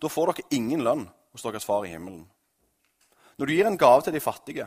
Da 0.00 0.08
får 0.08 0.32
dere 0.32 0.56
ingen 0.56 0.82
lønn 0.86 1.04
hos 1.34 1.44
deres 1.44 1.66
far 1.68 1.84
i 1.84 1.92
himmelen. 1.92 2.24
Når 3.38 3.46
du 3.46 3.54
gir 3.54 3.68
en 3.68 3.78
gave 3.78 4.06
til 4.06 4.16
de 4.16 4.22
fattige, 4.22 4.66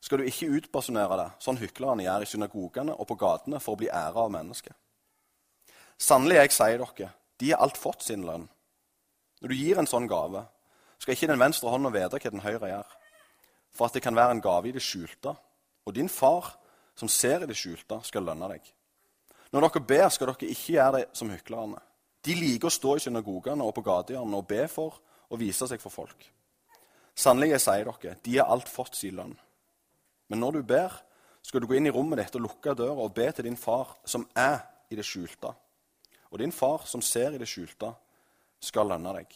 skal 0.00 0.20
du 0.20 0.28
ikke 0.28 0.52
utpersonere 0.60 1.18
det, 1.18 1.28
sånn 1.42 1.58
hyklerne 1.58 2.04
gjør 2.04 2.22
i 2.22 2.28
synagogene 2.30 2.94
og 2.94 3.08
på 3.10 3.16
gatene 3.18 3.58
for 3.60 3.74
å 3.74 3.80
bli 3.80 3.88
æra 3.90 4.26
av 4.28 4.30
mennesket. 4.32 4.76
Sannelig, 5.98 6.36
jeg 6.38 6.54
sier 6.54 6.78
dere, 6.84 7.10
de 7.40 7.50
har 7.50 7.64
alt 7.64 7.80
fått 7.80 8.06
sin 8.06 8.22
lønn. 8.28 8.46
Når 9.42 9.52
du 9.52 9.56
gir 9.56 9.80
en 9.80 9.88
sånn 9.90 10.06
gave, 10.08 10.44
skal 11.00 11.16
ikke 11.16 11.32
den 11.32 11.42
venstre 11.42 11.72
hånda 11.72 11.90
vite 11.92 12.20
hva 12.22 12.32
den 12.32 12.44
høyre 12.44 12.70
gjør, 12.70 12.94
for 13.76 13.88
at 13.88 13.96
det 13.96 14.02
kan 14.04 14.16
være 14.16 14.36
en 14.36 14.42
gave 14.44 14.70
i 14.70 14.74
det 14.74 14.82
skjulte. 14.84 15.34
Og 15.86 15.94
din 15.94 16.08
far, 16.08 16.54
som 16.96 17.08
ser 17.12 17.44
i 17.44 17.48
det 17.50 17.56
skjulte, 17.58 18.00
skal 18.08 18.24
lønne 18.26 18.48
deg. 18.54 18.72
Når 19.52 19.68
dere 19.68 19.84
ber, 19.88 20.08
skal 20.10 20.32
dere 20.32 20.50
ikke 20.50 20.72
gjøre 20.74 20.94
det 20.98 21.04
som 21.16 21.30
hyklerne. 21.30 21.82
De 22.26 22.34
liker 22.34 22.68
å 22.68 22.74
stå 22.74 22.96
i 22.96 23.04
synagogene 23.04 23.64
og 23.64 23.74
på 23.76 23.84
gatehjørnene 23.86 24.40
og 24.40 24.48
be 24.50 24.64
for 24.70 24.98
og 25.30 25.40
vise 25.40 25.68
seg 25.68 25.82
for 25.82 25.94
folk. 25.94 26.26
Sannelig, 27.16 27.54
jeg 27.54 27.64
sier 27.64 27.88
dere, 27.88 28.16
de 28.24 28.38
har 28.38 28.50
alt 28.52 28.68
fått 28.68 28.98
sin 28.98 29.14
lønn. 29.16 29.36
Men 30.28 30.42
når 30.42 30.58
du 30.58 30.66
ber, 30.66 30.96
skal 31.46 31.62
du 31.62 31.68
gå 31.70 31.78
inn 31.78 31.86
i 31.86 31.94
rommet 31.94 32.18
ditt 32.18 32.34
og 32.36 32.48
lukke 32.48 32.74
døra 32.74 33.06
og 33.06 33.14
be 33.14 33.28
til 33.32 33.46
din 33.46 33.58
far 33.60 33.94
som 34.04 34.26
er 34.34 34.58
i 34.90 34.98
det 34.98 35.06
skjulte. 35.06 35.52
Og 36.32 36.40
din 36.42 36.52
far 36.52 36.84
som 36.90 37.02
ser 37.02 37.36
i 37.36 37.40
det 37.40 37.48
skjulte, 37.48 37.92
skal 38.60 38.90
lønne 38.90 39.12
deg. 39.20 39.30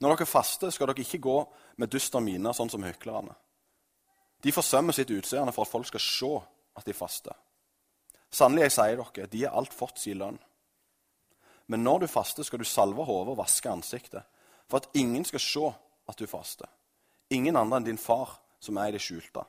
Når 0.00 0.16
dere 0.16 0.26
faster, 0.26 0.72
skal 0.72 0.88
dere 0.88 1.04
ikke 1.04 1.20
gå 1.20 1.36
med 1.76 1.92
dyster 1.92 2.22
mine, 2.24 2.52
sånn 2.56 2.70
som 2.72 2.84
hyklerne. 2.84 3.34
De 4.40 4.52
forsømmer 4.52 4.96
sitt 4.96 5.10
utseende 5.12 5.52
for 5.52 5.66
at 5.66 5.72
folk 5.72 5.88
skal 5.90 6.00
se 6.00 6.30
at 6.80 6.86
de 6.88 6.96
faster. 6.96 7.36
Sannelig, 8.32 8.70
jeg 8.70 8.76
sier 8.78 9.02
dere, 9.02 9.28
de 9.28 9.44
har 9.44 9.58
alt 9.58 9.74
fått 9.76 10.00
sin 10.00 10.20
lønn. 10.22 10.38
Men 11.70 11.84
når 11.84 12.02
du 12.02 12.06
faster, 12.10 12.46
skal 12.46 12.62
du 12.62 12.66
salve 12.66 13.04
hodet 13.04 13.34
og 13.34 13.40
vaske 13.42 13.70
ansiktet, 13.70 14.24
for 14.70 14.80
at 14.80 14.88
ingen 14.96 15.26
skal 15.28 15.42
se 15.44 15.72
at 16.08 16.18
du 16.18 16.26
faster. 16.30 16.70
Ingen 17.30 17.58
andre 17.58 17.78
enn 17.78 17.90
din 17.90 18.00
far 18.00 18.38
som 18.62 18.78
er 18.80 18.90
i 18.90 18.96
det 18.96 19.02
skjulte. 19.04 19.44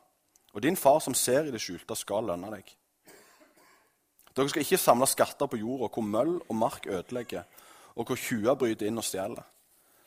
Og 0.52 0.62
din 0.62 0.76
far 0.78 1.00
som 1.00 1.16
ser 1.16 1.48
i 1.48 1.54
det 1.54 1.62
skjulte, 1.64 1.96
skal 1.96 2.28
lønne 2.28 2.52
deg. 2.52 2.68
Dere 4.36 4.52
skal 4.52 4.64
ikke 4.64 4.80
samle 4.80 5.08
skatter 5.10 5.48
på 5.48 5.60
jorda, 5.60 5.90
hvor 5.92 6.06
møll 6.06 6.36
og 6.42 6.56
mark 6.56 6.86
ødelegger, 6.88 7.48
og 7.96 8.08
hvor 8.08 8.20
tjuver 8.20 8.60
bryter 8.60 8.88
inn 8.88 9.00
og 9.00 9.08
stjeler. 9.08 9.48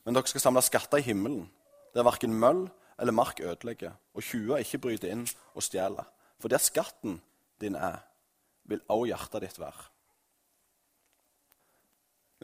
Men 0.04 0.16
dere 0.16 0.28
skal 0.28 0.42
samle 0.42 0.62
skatter 0.64 1.00
i 1.00 1.06
himmelen, 1.06 1.46
der 1.94 2.06
verken 2.06 2.34
møll 2.37 2.66
eller 3.00 3.16
mark 3.16 3.40
ødelegger, 3.40 3.94
og 4.14 4.23
tjuver 4.23 4.62
ikke 4.62 4.78
bryter 4.78 5.11
inn 5.11 5.25
og 5.54 5.64
stjeler. 5.64 6.06
For 6.38 6.52
der 6.52 6.62
skatten 6.62 7.20
din 7.61 7.75
er, 7.75 8.02
vil 8.64 8.82
også 8.88 9.11
hjertet 9.11 9.46
ditt 9.46 9.61
være. 9.61 9.88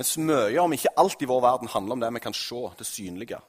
Mens 0.00 0.16
mye, 0.18 0.60
om 0.62 0.72
ikke 0.72 0.92
alt 0.96 1.22
i 1.22 1.28
vår 1.28 1.42
verden, 1.44 1.68
handler 1.68 1.92
om 1.92 2.00
det 2.00 2.12
vi 2.14 2.22
kan 2.24 2.34
se, 2.34 2.60
det 2.78 2.86
synlige, 2.86 3.40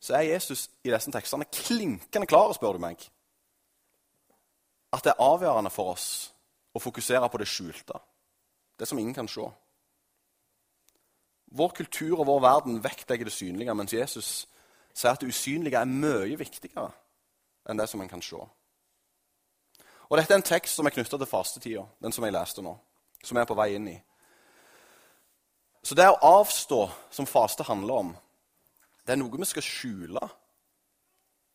så 0.00 0.16
er 0.18 0.32
Jesus 0.32 0.66
i 0.84 0.90
disse 0.90 1.12
tekstene 1.12 1.46
klinkende 1.52 2.26
klar, 2.26 2.52
spør 2.52 2.76
du 2.76 2.82
meg. 2.82 3.00
At 4.92 5.04
det 5.04 5.12
er 5.14 5.22
avgjørende 5.22 5.72
for 5.72 5.94
oss 5.94 6.08
å 6.76 6.82
fokusere 6.82 7.28
på 7.30 7.40
det 7.40 7.48
skjulte, 7.48 8.00
det 8.76 8.88
som 8.88 8.98
ingen 8.98 9.14
kan 9.16 9.28
se. 9.30 9.46
Vår 11.56 11.72
kultur 11.76 12.20
og 12.20 12.26
vår 12.28 12.42
verden 12.44 12.82
vektlegger 12.84 13.28
det 13.28 13.34
synlige, 13.34 13.74
mens 13.74 13.94
Jesus 13.94 14.30
sier 14.96 15.12
at 15.12 15.22
det 15.22 15.30
usynlige 15.32 15.80
er 15.80 15.88
mye 15.88 16.36
viktigere 16.38 16.90
enn 17.66 17.80
det 17.80 17.88
som 17.90 18.00
en 18.00 18.10
kan 18.10 18.22
se. 18.22 18.38
Og 20.06 20.18
Dette 20.18 20.34
er 20.34 20.38
en 20.38 20.46
tekst 20.46 20.78
som 20.78 20.86
er 20.86 20.94
knytta 20.94 21.18
til 21.18 21.28
fastetida, 21.28 21.86
den 22.02 22.14
som 22.14 22.24
jeg 22.24 22.34
leste 22.34 22.62
nå, 22.62 22.76
som 23.24 23.36
jeg 23.36 23.46
er 23.46 23.50
på 23.50 23.58
vei 23.58 23.72
inn 23.74 23.88
i. 23.90 23.96
Så 25.82 25.94
det 25.98 26.06
å 26.10 26.18
avstå, 26.40 26.80
som 27.14 27.28
faste 27.30 27.66
handler 27.66 28.02
om, 28.02 28.12
det 29.06 29.14
er 29.14 29.20
noe 29.20 29.38
vi 29.38 29.46
skal 29.46 29.62
skjule, 29.62 30.22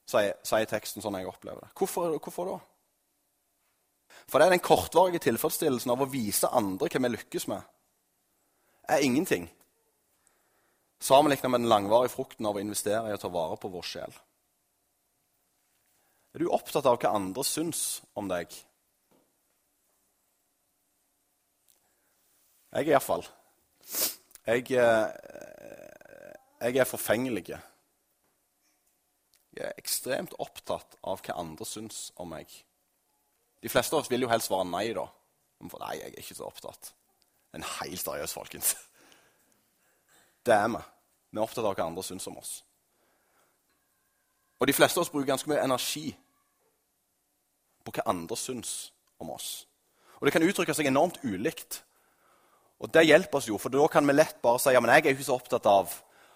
sier, 0.08 0.67
teksten 0.67 1.03
sånn 1.03 1.17
jeg 1.20 1.27
opplever 1.27 1.63
det. 1.63 1.72
Hvorfor, 1.77 2.17
hvorfor, 2.20 2.51
da? 2.51 2.60
For 4.27 4.39
det 4.39 4.48
er 4.48 4.55
den 4.55 4.63
kortvarige 4.63 5.24
tilfredsstillelsen 5.24 5.91
av 5.91 6.03
å 6.03 6.10
vise 6.12 6.50
andre 6.51 6.89
hva 6.91 7.03
vi 7.03 7.12
lykkes 7.15 7.48
med, 7.51 7.63
er 8.91 9.03
ingenting 9.05 9.48
sammenlignet 11.01 11.50
med 11.50 11.63
den 11.63 11.72
langvarige 11.72 12.13
frukten 12.13 12.46
av 12.46 12.58
å 12.58 12.62
investere 12.62 13.10
i 13.10 13.15
å 13.15 13.22
ta 13.22 13.31
vare 13.34 13.58
på 13.60 13.72
vår 13.74 13.88
sjel. 13.88 14.13
Er 16.31 16.43
du 16.43 16.51
opptatt 16.53 16.88
av 16.88 17.00
hva 17.01 17.15
andre 17.17 17.43
syns 17.43 18.01
om 18.15 18.29
deg? 18.31 18.53
Jeg 22.72 22.88
er 22.88 22.93
iallfall. 22.93 23.25
Jeg, 24.48 24.72
eh, 24.72 25.08
jeg 26.62 26.77
er 26.79 26.88
forfengelig. 26.88 27.50
Jeg 29.51 29.65
er 29.67 29.74
ekstremt 29.81 30.38
opptatt 30.39 30.96
av 31.03 31.20
hva 31.25 31.36
andre 31.41 31.67
syns 31.67 32.12
om 32.15 32.31
meg. 32.31 32.48
De 33.62 33.70
fleste 33.70 33.93
av 33.93 34.01
oss 34.01 34.10
vil 34.10 34.24
jo 34.24 34.31
helst 34.31 34.48
svare 34.48 34.65
nei, 34.70 34.88
da. 34.96 35.03
Nei, 35.62 35.98
jeg 36.00 36.13
er 36.13 36.24
ikke 36.24 36.38
så 36.39 36.48
opptatt. 36.48 36.93
En 37.53 37.65
helt 37.81 38.00
seriøs, 38.00 38.34
folkens. 38.34 38.72
Det 40.45 40.55
er 40.55 40.67
vi. 40.74 40.81
Vi 41.31 41.39
er 41.39 41.45
opptatt 41.45 41.65
av 41.65 41.75
hva 41.77 41.88
andre 41.88 42.03
syns 42.03 42.27
om 42.27 42.38
oss. 42.41 42.60
Og 44.62 44.67
de 44.69 44.75
fleste 44.77 45.00
av 45.00 45.05
oss 45.05 45.12
bruker 45.13 45.31
ganske 45.31 45.50
mye 45.50 45.63
energi 45.63 46.12
på 47.86 47.93
hva 47.95 48.05
andre 48.12 48.38
syns 48.38 48.91
om 49.21 49.31
oss. 49.33 49.65
Og 50.19 50.27
det 50.27 50.36
kan 50.36 50.45
uttrykke 50.45 50.75
seg 50.77 50.89
enormt 50.89 51.21
ulikt. 51.24 51.81
Og 52.81 52.91
det 52.93 53.07
hjelper 53.07 53.39
oss 53.39 53.50
jo, 53.50 53.57
for 53.62 53.74
da 53.74 53.88
kan 53.89 54.05
vi 54.05 54.13
lett 54.13 54.41
bare 54.41 54.62
si 54.62 54.74
ja, 54.74 54.81
men 54.81 54.93
jeg 54.93 55.05
er 55.05 55.15
ikke 55.15 55.25
så 55.25 55.38
opptatt 55.38 55.65
av, 55.69 55.89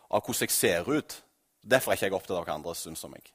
av 0.10 0.22
hvordan 0.26 0.46
jeg 0.46 0.54
ser 0.54 0.90
ut. 0.90 1.20
Derfor 1.66 1.92
er 1.92 2.00
ikke 2.00 2.10
jeg 2.10 2.18
opptatt 2.18 2.38
av 2.40 2.48
hva 2.48 2.58
andre 2.58 2.76
syns 2.78 3.04
om 3.06 3.14
meg. 3.14 3.30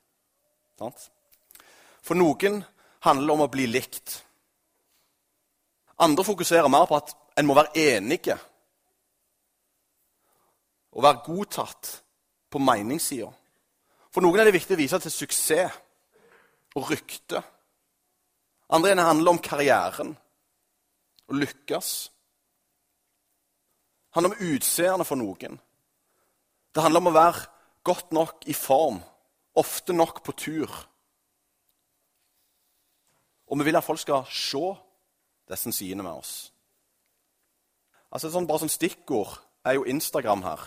For 2.00 2.16
noen 2.16 2.62
handler 3.04 3.26
det 3.26 3.34
om 3.34 3.44
å 3.44 3.50
bli 3.52 3.66
likt. 3.70 4.20
Andre 6.00 6.24
fokuserer 6.24 6.70
mer 6.72 6.86
på 6.88 6.96
at 6.96 7.12
en 7.38 7.48
må 7.48 7.56
være 7.58 7.76
enige. 7.96 8.38
Og 10.96 11.04
være 11.04 11.22
godtatt 11.26 11.92
på 12.50 12.58
meningssida. 12.58 13.30
For 14.10 14.24
noen 14.24 14.40
er 14.40 14.48
det 14.48 14.56
viktig 14.56 14.74
å 14.74 14.80
vise 14.80 14.98
til 15.02 15.14
suksess 15.14 15.78
og 16.74 16.90
rykte. 16.90 17.42
Andre 18.70 18.90
igjen 18.90 19.04
handler 19.04 19.34
om 19.34 19.42
karrieren. 19.42 20.14
Å 21.30 21.36
lykkes 21.38 22.10
Det 24.10 24.18
handler 24.18 24.32
om 24.34 24.54
utseendet 24.56 25.06
for 25.06 25.18
noen. 25.20 25.60
Det 26.74 26.82
handler 26.82 27.02
om 27.04 27.10
å 27.12 27.14
være 27.14 27.44
godt 27.86 28.10
nok 28.10 28.46
i 28.50 28.54
form, 28.58 28.96
ofte 29.54 29.94
nok 29.94 30.18
på 30.26 30.34
tur. 30.34 30.72
Og 33.46 33.58
vi 33.58 33.68
vil 33.68 33.78
at 33.78 33.86
folk 33.86 34.02
skal 34.02 34.26
se 34.26 34.64
disse 35.50 35.72
sidene 35.78 36.02
med 36.02 36.12
oss. 36.12 36.50
Altså 38.10 38.30
sånn, 38.30 38.46
Bare 38.50 38.64
sånn 38.64 38.74
stikkord 38.74 39.38
er 39.62 39.78
jo 39.78 39.86
Instagram 39.86 40.42
her. 40.42 40.66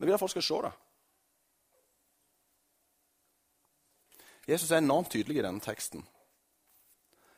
Vi 0.00 0.06
vil 0.06 0.16
at 0.16 0.20
folk 0.20 0.32
skal 0.32 0.42
se 0.42 0.60
det. 0.64 0.72
Jesus 4.48 4.70
er 4.70 4.80
enormt 4.80 5.10
tydelig 5.12 5.36
i 5.38 5.44
denne 5.44 5.60
teksten. 5.60 6.00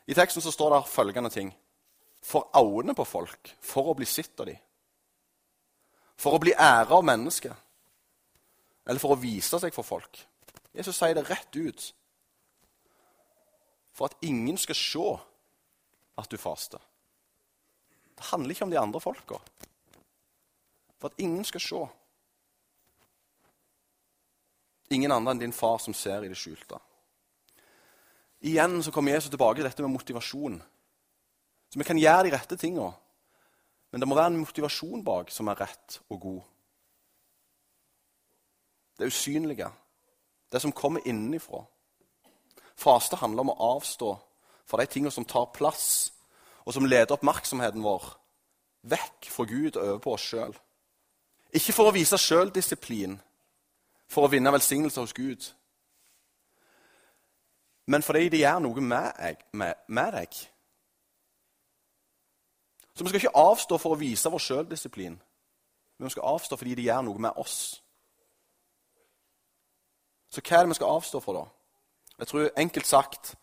I 0.06 0.14
teksten 0.14 0.42
så 0.42 0.52
står 0.54 0.70
det 0.70 0.88
følgende 0.88 1.30
ting 1.30 1.50
for 2.22 2.46
øynene 2.54 2.94
på 2.94 3.04
folk 3.04 3.50
for 3.60 3.90
å 3.90 3.96
bli 3.98 4.06
sett 4.06 4.38
av 4.40 4.46
dem. 4.46 4.60
For 6.16 6.36
å 6.36 6.40
bli 6.42 6.54
æra 6.54 7.00
av 7.00 7.04
mennesker. 7.04 7.56
Eller 8.86 9.02
for 9.02 9.16
å 9.16 9.18
vise 9.18 9.58
seg 9.58 9.74
for 9.74 9.86
folk. 9.86 10.20
Jesus 10.72 10.96
sier 10.96 11.18
det 11.18 11.26
rett 11.26 11.56
ut. 11.58 11.88
For 13.92 14.06
at 14.06 14.22
ingen 14.22 14.58
skal 14.58 14.78
se 14.78 15.08
at 16.22 16.30
du 16.30 16.38
faster. 16.38 16.78
Det 18.14 18.30
handler 18.30 18.54
ikke 18.54 18.68
om 18.68 18.70
de 18.70 18.78
andre 18.78 19.02
folka. 19.02 19.40
For 21.02 21.10
at 21.10 21.18
ingen 21.18 21.44
skal 21.44 21.66
se. 21.66 21.82
Ingen 24.92 25.12
andre 25.14 25.34
enn 25.34 25.40
din 25.40 25.54
far 25.56 25.78
som 25.80 25.94
ser 25.96 26.24
i 26.24 26.30
det 26.30 26.38
skjulte. 26.38 26.78
Igjen 28.42 28.82
så 28.82 28.92
kommer 28.92 29.14
Jesus 29.14 29.30
tilbake 29.30 29.60
til 29.60 29.68
dette 29.68 29.84
med 29.84 29.94
motivasjon. 29.94 30.58
Så 31.70 31.78
vi 31.78 31.86
kan 31.86 31.98
gjøre 31.98 32.26
de 32.26 32.32
rette 32.34 32.58
tinga. 32.58 32.90
Men 33.92 34.02
det 34.02 34.08
må 34.08 34.16
være 34.18 34.32
en 34.32 34.42
motivasjon 34.42 35.04
bak 35.04 35.30
som 35.30 35.48
er 35.48 35.60
rett 35.62 36.00
og 36.10 36.20
god. 36.20 36.40
Det 38.98 39.08
usynlige. 39.08 39.70
Det 40.52 40.60
som 40.60 40.72
kommer 40.72 41.06
innenfra. 41.08 41.62
Faste 42.76 43.16
handler 43.16 43.46
om 43.46 43.52
å 43.54 43.60
avstå 43.76 44.10
fra 44.68 44.80
de 44.80 44.88
tingene 44.90 45.12
som 45.14 45.24
tar 45.28 45.52
plass, 45.54 46.12
og 46.66 46.74
som 46.74 46.86
leder 46.86 47.14
oppmerksomheten 47.14 47.82
vår 47.84 48.04
vekk 48.90 49.28
fra 49.30 49.46
Gud 49.48 49.76
og 49.76 49.82
over 49.82 50.02
på 50.02 50.14
oss 50.16 50.26
sjøl. 50.32 50.54
Ikke 51.52 51.74
for 51.76 51.90
å 51.90 51.94
vise 51.94 52.18
sjøldisiplin, 52.18 53.18
for 54.12 54.26
å 54.26 54.32
vinne 54.32 54.52
velsignelse 54.52 55.00
hos 55.00 55.16
Gud, 55.16 55.48
men 57.86 58.04
fordi 58.04 58.28
det 58.30 58.42
gjør 58.44 58.60
noe 58.62 58.80
med, 58.84 59.38
med, 59.58 59.74
med 59.88 60.12
deg. 60.14 60.36
Så 62.94 63.04
vi 63.04 63.10
skal 63.10 63.20
ikke 63.22 63.40
avstå 63.40 63.78
for 63.80 63.94
å 63.94 63.98
vise 63.98 64.30
vår 64.30 64.44
sjøldisiplin, 64.44 65.16
men 65.16 66.06
vi 66.06 66.14
skal 66.14 66.28
avstå 66.34 66.58
fordi 66.60 66.76
det 66.78 66.86
gjør 66.86 67.06
noe 67.08 67.24
med 67.26 67.40
oss. 67.40 67.56
Så 70.32 70.40
hva 70.40 70.58
er 70.60 70.64
det 70.64 70.72
vi 70.72 70.78
skal 70.78 70.94
avstå 70.96 71.20
for, 71.20 71.36
da? 71.36 71.46
Jeg 72.22 72.28
tror 72.28 72.50
Enkelt 72.56 72.86
sagt 72.86 73.34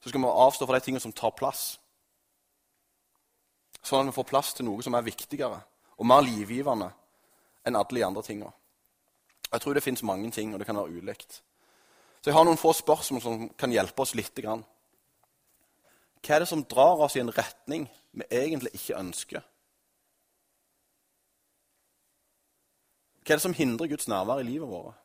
så 0.00 0.10
skal 0.10 0.22
vi 0.22 0.30
avstå 0.30 0.66
for 0.66 0.74
de 0.74 0.84
tingene 0.84 1.02
som 1.02 1.12
tar 1.14 1.34
plass. 1.34 1.80
Sånn 3.82 4.04
at 4.04 4.10
vi 4.10 4.14
får 4.16 4.28
plass 4.30 4.52
til 4.54 4.66
noe 4.68 4.82
som 4.82 4.94
er 4.94 5.06
viktigere 5.06 5.58
og 5.96 6.06
mer 6.06 6.22
livgivende 6.26 6.90
enn 7.66 7.78
alle 7.78 7.98
de 7.98 8.04
andre 8.06 8.22
tingene. 8.22 8.52
Jeg 9.52 9.60
tror 9.60 9.74
det 9.74 9.82
fins 9.82 10.02
mange 10.02 10.30
ting, 10.30 10.52
og 10.52 10.58
det 10.58 10.66
kan 10.66 10.76
være 10.76 10.98
ulikt. 10.98 11.42
Så 12.20 12.30
jeg 12.30 12.34
har 12.34 12.44
noen 12.44 12.58
få 12.58 12.72
spørsmål 12.74 13.22
som 13.22 13.48
kan 13.58 13.70
hjelpe 13.70 14.02
oss 14.02 14.16
litt. 14.18 14.40
Hva 14.42 14.58
er 16.34 16.42
det 16.42 16.48
som 16.50 16.64
drar 16.66 17.04
oss 17.06 17.14
i 17.16 17.22
en 17.22 17.30
retning 17.30 17.86
vi 18.16 18.26
egentlig 18.34 18.72
ikke 18.74 18.98
ønsker? 18.98 19.44
Hva 23.22 23.34
er 23.34 23.38
det 23.38 23.44
som 23.46 23.54
hindrer 23.54 23.90
Guds 23.90 24.08
nærvær 24.10 24.42
i 24.42 24.48
livet 24.48 24.70
vårt? 24.70 24.98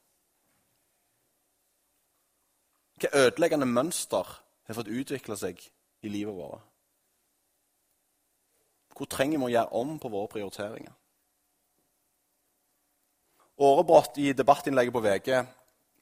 Hva 3.02 3.14
ødeleggende 3.18 3.66
mønster 3.66 4.28
har 4.68 4.78
fått 4.78 4.90
utvikle 4.94 5.38
seg 5.38 5.62
i 6.02 6.10
livet 6.10 6.36
vårt? 6.38 6.66
Hvor 8.98 9.10
trenger 9.10 9.40
vi 9.40 9.48
å 9.48 9.54
gjøre 9.56 9.78
om 9.82 9.96
på 9.98 10.10
våre 10.14 10.30
prioriteringer? 10.30 10.94
Årebrott 13.62 14.18
i 14.18 14.34
debattinnlegget 14.34 14.94
på 14.94 15.04
VG 15.06 15.42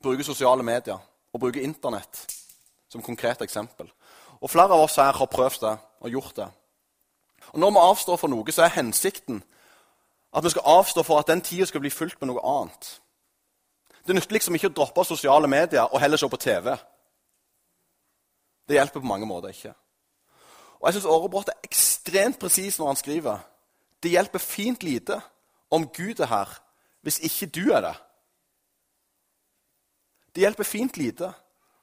bruker 0.03 0.23
sosiale 0.23 0.63
medier 0.63 0.99
og 1.33 1.41
bruker 1.41 1.61
Internett 1.61 2.21
som 2.89 3.03
konkret 3.03 3.41
eksempel. 3.41 3.89
Og 4.39 4.49
Flere 4.49 4.73
av 4.73 4.85
oss 4.85 4.95
her 4.95 5.11
har 5.11 5.31
prøvd 5.31 5.59
det 5.65 5.75
og 5.99 6.09
gjort 6.09 6.35
det. 6.35 6.47
Og 7.51 7.59
Når 7.59 7.71
vi 7.71 7.83
avstår 7.83 8.15
for 8.15 8.31
noe, 8.31 8.51
så 8.51 8.63
er 8.63 8.77
hensikten 8.77 9.43
at 10.33 10.43
vi 10.43 10.49
skal 10.49 10.65
avstå 10.65 11.03
for 11.03 11.19
at 11.19 11.27
den 11.27 11.41
tida 11.41 11.65
skal 11.65 11.81
bli 11.81 11.89
fylt 11.89 12.21
med 12.21 12.29
noe 12.29 12.43
annet. 12.45 12.99
Det 14.07 14.15
nytter 14.15 14.37
liksom 14.37 14.55
ikke 14.55 14.69
å 14.69 14.77
droppe 14.77 15.03
sosiale 15.05 15.47
medier 15.47 15.89
og 15.89 15.99
heller 15.99 16.17
se 16.17 16.29
på 16.29 16.37
TV. 16.37 16.71
Det 18.69 18.77
hjelper 18.77 19.01
på 19.01 19.09
mange 19.09 19.25
måter 19.25 19.49
ikke. 19.49 19.73
Og 20.79 20.87
jeg 20.87 20.95
syns 20.95 21.09
Årebrott 21.11 21.49
er 21.51 21.65
ekstremt 21.65 22.39
presis 22.39 22.79
når 22.79 22.93
han 22.93 22.99
skriver. 23.01 23.39
Det 24.03 24.11
hjelper 24.13 24.39
fint 24.39 24.83
lite 24.83 25.19
om 25.69 25.87
Gud 25.87 26.19
er 26.19 26.29
her, 26.31 26.53
hvis 27.01 27.19
ikke 27.19 27.47
du 27.47 27.71
er 27.71 27.81
det. 27.81 27.95
Det 30.35 30.43
hjelper 30.43 30.63
fint 30.63 30.97
lite 30.97 31.31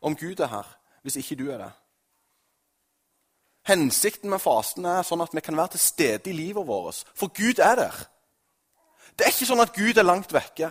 om 0.00 0.16
Gud 0.16 0.40
er 0.40 0.46
her, 0.46 0.68
hvis 1.02 1.16
ikke 1.16 1.36
du 1.36 1.50
er 1.50 1.58
det. 1.58 1.72
Hensikten 3.66 4.30
med 4.30 4.38
fasten 4.38 4.84
er 4.86 5.02
sånn 5.02 5.24
at 5.24 5.32
vi 5.34 5.42
kan 5.42 5.56
være 5.56 5.74
til 5.74 5.82
stede 5.82 6.30
i 6.30 6.36
livet 6.36 6.66
vårt, 6.66 7.02
for 7.18 7.32
Gud 7.34 7.58
er 7.58 7.74
der. 7.80 7.96
Det 9.18 9.26
er 9.26 9.32
ikke 9.32 9.48
sånn 9.48 9.64
at 9.64 9.74
Gud 9.74 9.98
er 9.98 10.06
langt 10.06 10.32
vekke. 10.34 10.70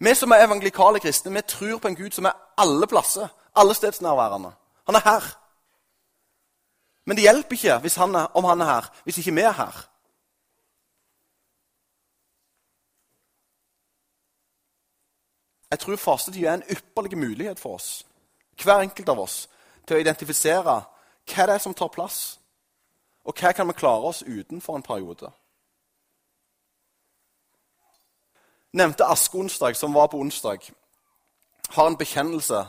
Vi 0.00 0.14
som 0.14 0.32
er 0.32 0.44
evangelikale 0.44 1.00
kristne, 1.00 1.34
vi 1.34 1.42
tror 1.42 1.80
på 1.80 1.90
en 1.90 1.98
Gud 1.98 2.16
som 2.16 2.28
er 2.28 2.38
alle 2.60 2.88
plasser, 2.88 3.28
alle 3.56 3.74
stedsnærværende. 3.76 4.52
Han 4.86 4.96
er 4.96 5.04
her. 5.04 5.28
Men 7.06 7.16
det 7.16 7.26
hjelper 7.26 7.56
ikke 7.56 8.00
han 8.00 8.14
er, 8.14 8.26
om 8.36 8.44
han 8.44 8.60
er 8.60 8.72
her, 8.72 8.88
hvis 9.04 9.18
ikke 9.18 9.34
vi 9.34 9.44
er 9.46 9.52
her. 9.52 9.76
Jeg 15.70 15.78
tror 15.78 15.96
fastetid 15.96 16.44
er 16.44 16.54
en 16.54 16.68
ypperlig 16.70 17.18
mulighet 17.18 17.60
for 17.60 17.74
oss, 17.74 18.06
hver 18.62 18.80
enkelt 18.80 19.08
av 19.08 19.20
oss, 19.20 19.48
til 19.86 19.96
å 19.96 20.00
identifisere 20.00 20.76
hva 21.26 21.46
det 21.46 21.54
er 21.54 21.62
som 21.62 21.74
tar 21.74 21.90
plass, 21.94 22.38
og 23.24 23.34
hva 23.34 23.52
kan 23.52 23.66
vi 23.66 23.74
klare 23.78 24.12
oss 24.12 24.22
utenfor 24.22 24.76
en 24.76 24.86
periode. 24.86 25.30
Nevnte 28.72 29.04
askeonsdag, 29.04 29.76
som 29.76 29.94
var 29.94 30.06
på 30.06 30.20
onsdag, 30.20 30.70
har 31.68 31.86
en 31.86 31.98
bekjennelse 31.98 32.62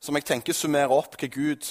som 0.00 0.14
jeg 0.14 0.24
tenker 0.24 0.52
summerer 0.52 0.92
opp 0.92 1.16
hva 1.16 1.28
Gud 1.32 1.64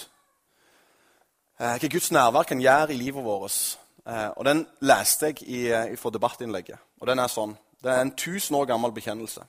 Eh, 1.64 1.78
hva 1.80 1.88
Guds 1.88 2.12
nærvær 2.12 2.44
kan 2.50 2.62
gjøre 2.62 2.94
i 2.94 2.98
livet 2.98 3.24
vårt. 3.24 3.78
Eh, 4.08 4.30
og 4.38 4.46
Den 4.46 4.68
leste 4.82 5.26
jeg 5.26 5.44
i, 5.44 5.68
eh, 5.68 5.98
fra 5.98 6.10
debattinnlegget. 6.10 6.78
Og 7.02 7.08
den 7.08 7.20
er 7.20 7.28
sånn. 7.28 7.58
Det 7.84 7.92
er 7.92 8.02
en 8.02 8.16
tusen 8.16 8.56
år 8.56 8.66
gammel 8.66 8.92
bekjennelse. 8.92 9.46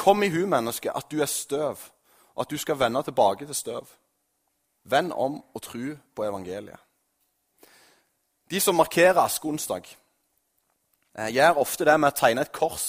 Kom 0.00 0.22
i 0.22 0.30
hu, 0.32 0.46
menneske, 0.48 0.92
at 0.96 1.10
du 1.12 1.20
er 1.20 1.28
støv, 1.28 1.76
og 2.34 2.44
at 2.46 2.50
du 2.50 2.56
skal 2.56 2.78
vende 2.80 3.02
tilbake 3.04 3.46
til 3.46 3.54
støv. 3.54 3.88
Vend 4.84 5.12
om 5.12 5.42
og 5.54 5.62
tru 5.62 5.96
på 6.16 6.24
evangeliet. 6.24 6.78
De 8.50 8.60
som 8.60 8.74
markerer 8.74 9.20
askeonsdag, 9.20 9.84
gjør 11.34 11.60
ofte 11.60 11.84
det 11.84 11.96
med 12.00 12.14
å 12.14 12.16
tegne 12.16 12.46
et 12.46 12.52
kors 12.52 12.86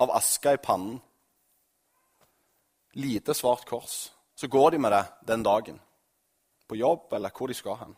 av 0.00 0.14
aske 0.16 0.54
i 0.56 0.60
pannen. 0.62 0.96
Lite, 2.96 3.34
svart 3.34 3.66
kors. 3.68 4.08
Så 4.34 4.48
går 4.48 4.70
de 4.70 4.78
med 4.78 4.94
det 4.94 5.04
den 5.28 5.42
dagen 5.42 5.80
på 6.68 6.78
jobb 6.78 7.12
eller 7.12 7.34
hvor 7.34 7.50
de 7.50 7.54
skal 7.54 7.76
hen. 7.82 7.92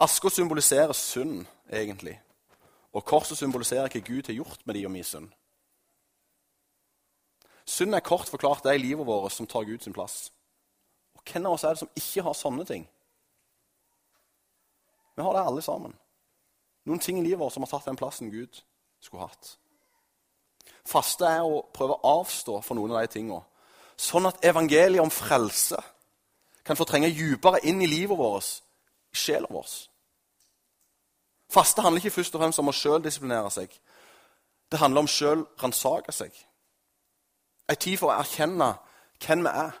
Aska 0.00 0.28
symboliserer 0.28 0.92
synd, 0.92 1.46
egentlig. 1.72 2.18
Og 2.92 3.04
korset 3.04 3.38
symboliserer 3.38 3.88
hva 3.88 4.04
Gud 4.04 4.28
har 4.28 4.36
gjort 4.36 4.66
med 4.66 4.74
de 4.74 4.84
og 4.86 4.92
min 4.92 5.04
synd. 5.06 5.30
Synd 7.66 7.96
er 7.96 8.04
kort 8.04 8.28
forklart 8.28 8.64
det 8.64 8.74
i 8.76 8.82
livet 8.82 9.06
vårt 9.06 9.32
som 9.32 9.46
tar 9.46 9.64
Gud 9.64 9.82
sin 9.82 9.92
plass. 9.96 10.32
Og 11.16 11.22
Hvem 11.24 11.46
av 11.46 11.56
oss 11.56 11.64
er 11.64 11.74
det 11.74 11.82
som 11.84 11.92
ikke 11.96 12.24
har 12.26 12.36
sånne 12.36 12.64
ting? 12.68 12.84
Vi 15.16 15.22
har 15.22 15.32
det 15.32 15.44
alle 15.46 15.62
sammen. 15.62 15.94
Noen 16.84 17.00
ting 17.00 17.18
i 17.18 17.24
livet 17.24 17.40
vårt 17.40 17.54
som 17.54 17.64
har 17.64 17.70
tatt 17.70 17.88
den 17.88 17.96
plassen 17.96 18.30
Gud 18.30 18.60
skulle 19.00 19.24
hatt. 19.24 19.56
Faste 20.84 21.24
er 21.28 21.44
å 21.44 21.62
prøve 21.72 21.96
å 21.96 22.18
avstå 22.20 22.58
for 22.64 22.76
noen 22.76 22.92
av 22.92 23.04
de 23.04 23.12
tingene, 23.14 23.40
sånn 23.96 24.28
at 24.28 24.44
evangeliet 24.44 25.00
om 25.00 25.12
frelse 25.12 25.80
kan 26.64 26.76
få 26.76 26.86
trenge 26.88 27.12
dypere 27.14 27.62
inn 27.68 27.80
i 27.84 27.88
livet 27.88 28.18
vårt, 28.18 28.60
i 29.12 29.16
sjela 29.16 29.48
vår. 29.52 29.68
Faste 31.52 31.84
handler 31.84 32.02
ikke 32.02 32.16
først 32.18 32.34
og 32.34 32.42
fremst 32.42 32.60
om 32.60 32.68
å 32.68 32.74
sjøl 32.74 33.02
disiplinere 33.04 33.52
seg. 33.52 33.72
Det 34.72 34.80
handler 34.80 35.04
om 35.04 35.10
sjøl 35.10 35.44
ransake 35.60 36.12
seg. 36.12 36.32
Ei 37.68 37.76
tid 37.80 37.98
for 38.00 38.12
å 38.12 38.18
erkjenne 38.18 38.74
hvem 39.24 39.44
vi 39.46 39.52
er, 39.52 39.76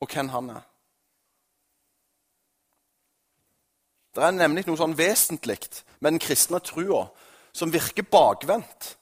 og 0.00 0.12
hvem 0.12 0.28
han 0.30 0.50
er. 0.54 0.64
Det 4.16 4.24
er 4.24 4.36
nemlig 4.36 4.64
noe 4.66 4.78
sånn 4.80 4.96
vesentlig 4.96 5.58
med 6.00 6.14
den 6.14 6.22
kristne 6.22 6.60
trua 6.64 7.06
som 7.56 7.72
virker 7.72 8.06
bakvendt, 8.08 8.94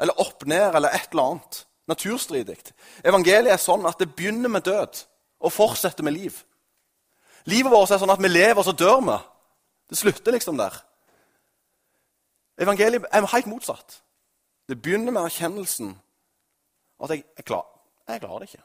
eller 0.00 0.20
opp 0.20 0.44
ned, 0.48 0.74
eller 0.74 0.92
et 0.94 1.08
eller 1.12 1.32
annet. 1.32 1.62
Naturstridig. 1.88 2.58
Evangeliet 3.00 3.54
er 3.54 3.62
sånn 3.62 3.86
at 3.88 3.96
det 4.00 4.10
begynner 4.12 4.52
med 4.52 4.66
død 4.66 4.98
og 5.40 5.54
fortsetter 5.54 6.04
med 6.04 6.18
liv. 6.18 6.34
Livet 7.48 7.72
vårt 7.72 7.94
er 7.94 8.00
sånn 8.02 8.12
at 8.12 8.20
vi 8.20 8.28
lever, 8.28 8.60
og 8.60 8.66
så 8.66 8.74
dør 8.76 9.00
vi. 9.06 9.16
Det 9.88 9.96
slutter 9.96 10.36
liksom 10.36 10.58
der. 10.60 10.74
Evangeliet 12.60 13.06
er 13.08 13.30
helt 13.32 13.48
motsatt. 13.48 14.02
Det 14.68 14.76
begynner 14.82 15.14
med 15.14 15.24
erkjennelsen 15.24 15.94
at 17.00 17.10
jeg, 17.14 17.24
jeg, 17.36 17.44
klar, 17.44 17.66
jeg 18.08 18.20
klarer 18.20 18.38
det 18.42 18.48
ikke. 18.48 18.64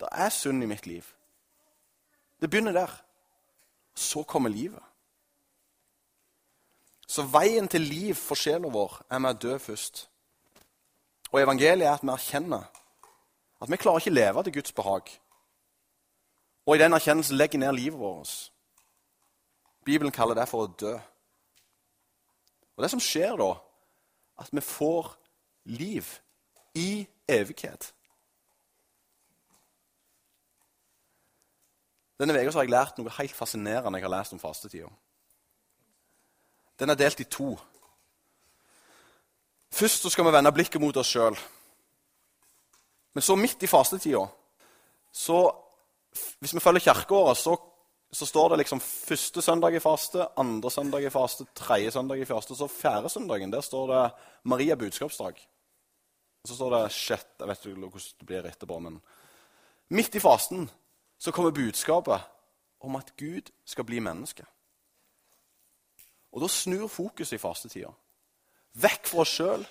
Det 0.00 0.08
er 0.12 0.32
synd 0.34 0.62
i 0.62 0.66
mitt 0.66 0.86
liv. 0.86 1.04
Det 2.40 2.50
begynner 2.50 2.72
der. 2.72 2.94
Så 3.94 4.22
kommer 4.22 4.50
livet. 4.50 4.82
Så 7.06 7.22
veien 7.22 7.68
til 7.68 7.84
liv 7.86 8.14
for 8.18 8.34
sjela 8.34 8.68
vår 8.72 8.96
er 9.10 9.20
med 9.22 9.36
å 9.36 9.42
dø 9.46 9.58
først. 9.62 10.08
Og 11.30 11.42
evangeliet 11.42 11.86
er 11.86 11.94
at 11.94 12.02
vi 12.02 12.10
erkjenner 12.14 12.64
at 13.62 13.70
vi 13.70 13.78
klarer 13.80 14.02
ikke 14.02 14.12
å 14.12 14.18
leve 14.18 14.42
til 14.44 14.54
Guds 14.58 14.74
behag 14.76 15.12
og 16.66 16.76
i 16.76 16.80
den 16.80 16.96
erkjennelsen 16.96 17.36
legger 17.36 17.60
ned 17.60 17.76
livet 17.76 17.98
vårt. 18.00 18.52
Bibelen 19.84 20.12
kaller 20.12 20.38
det 20.38 20.48
for 20.48 20.64
å 20.64 20.72
dø. 20.80 20.94
Og 22.76 22.82
Det 22.82 22.90
som 22.90 23.02
skjer 23.02 23.36
da, 23.36 23.50
at 24.40 24.48
vi 24.52 24.60
får 24.64 25.10
liv 25.64 26.08
i 26.74 27.06
evighet. 27.28 27.92
Denne 32.18 32.34
uka 32.34 32.52
har 32.54 32.66
jeg 32.66 32.70
lært 32.70 32.98
noe 32.98 33.12
helt 33.18 33.34
fascinerende 33.34 33.98
jeg 33.98 34.06
har 34.06 34.14
lest 34.14 34.34
om 34.36 34.42
fastetida. 34.42 34.90
Den 36.78 36.90
er 36.90 36.98
delt 36.98 37.20
i 37.20 37.26
to. 37.30 37.54
Først 39.74 40.06
skal 40.10 40.26
vi 40.26 40.32
vende 40.34 40.52
blikket 40.54 40.82
mot 40.82 40.96
oss 40.96 41.10
sjøl. 41.10 41.36
Men 43.14 43.22
så 43.22 43.36
midt 43.38 43.62
i 43.62 43.70
fastetida 43.70 44.24
så 45.14 45.38
hvis 46.42 46.54
vi 46.54 46.60
følger 46.62 46.80
kirkeåret, 46.80 47.38
så, 47.38 47.56
så, 48.12 48.26
står 48.26 48.48
det 48.48 48.58
liksom 48.58 48.80
første 48.80 49.42
søndag 49.42 49.74
i 49.74 49.82
faste, 49.82 50.26
andre 50.38 50.70
søndag 50.70 51.06
i 51.06 51.10
faste, 51.10 51.46
tredje 51.54 51.90
søndag 51.90 52.22
i 52.22 52.24
faste. 52.24 52.54
Så 52.54 52.68
fjerde 52.70 53.08
søndagen 53.08 53.52
der 53.52 53.60
står 53.60 53.90
det 53.92 54.02
Maria 54.44 54.74
budskapsdag. 54.74 55.38
Så 56.44 56.56
står 56.56 56.74
det 56.74 56.92
sjette 56.92 57.40
Jeg 57.40 57.48
vet 57.48 57.66
ikke 57.66 57.74
hvordan 57.80 58.18
det 58.20 58.26
blir 58.28 58.48
etterpå, 58.48 58.78
men 58.78 58.98
midt 59.88 60.14
i 60.14 60.20
fasen 60.20 60.68
så 61.18 61.32
kommer 61.32 61.54
budskapet 61.56 62.20
om 62.84 62.96
at 62.96 63.14
Gud 63.16 63.48
skal 63.64 63.86
bli 63.88 64.00
menneske. 64.02 64.44
Og 66.32 66.42
da 66.42 66.48
snur 66.50 66.88
fokuset 66.90 67.38
i 67.38 67.40
fastetida. 67.40 67.92
Vekk 68.74 69.08
fra 69.08 69.22
oss 69.22 69.32
sjøl, 69.38 69.64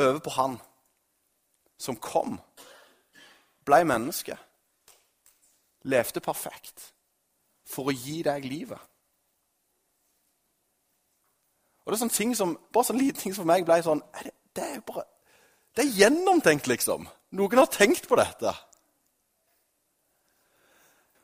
over 0.00 0.18
på 0.24 0.30
Han 0.34 0.58
som 1.80 1.96
kom, 1.96 2.36
ble 3.64 3.84
menneske 3.88 4.36
levde 5.88 6.20
perfekt 6.20 6.90
for 7.68 7.88
å 7.88 7.94
gi 7.94 8.20
deg 8.26 8.44
livet. 8.48 8.80
Og 11.84 11.92
Det 11.92 11.96
er 11.96 12.02
sånne 12.02 12.18
ting 12.18 12.34
som, 12.36 12.58
bare 12.72 12.90
sånne 12.90 13.02
liten 13.02 13.22
ting 13.22 13.34
som 13.34 13.42
for 13.42 13.50
meg 13.50 13.64
ble 13.66 13.80
sånn 13.82 14.02
det, 14.20 14.34
det, 14.54 14.66
er 14.66 14.82
bare, 14.86 15.06
det 15.76 15.84
er 15.84 15.96
gjennomtenkt, 16.02 16.66
liksom. 16.66 17.06
Noen 17.38 17.60
har 17.62 17.70
tenkt 17.70 18.08
på 18.10 18.18
dette. 18.18 18.52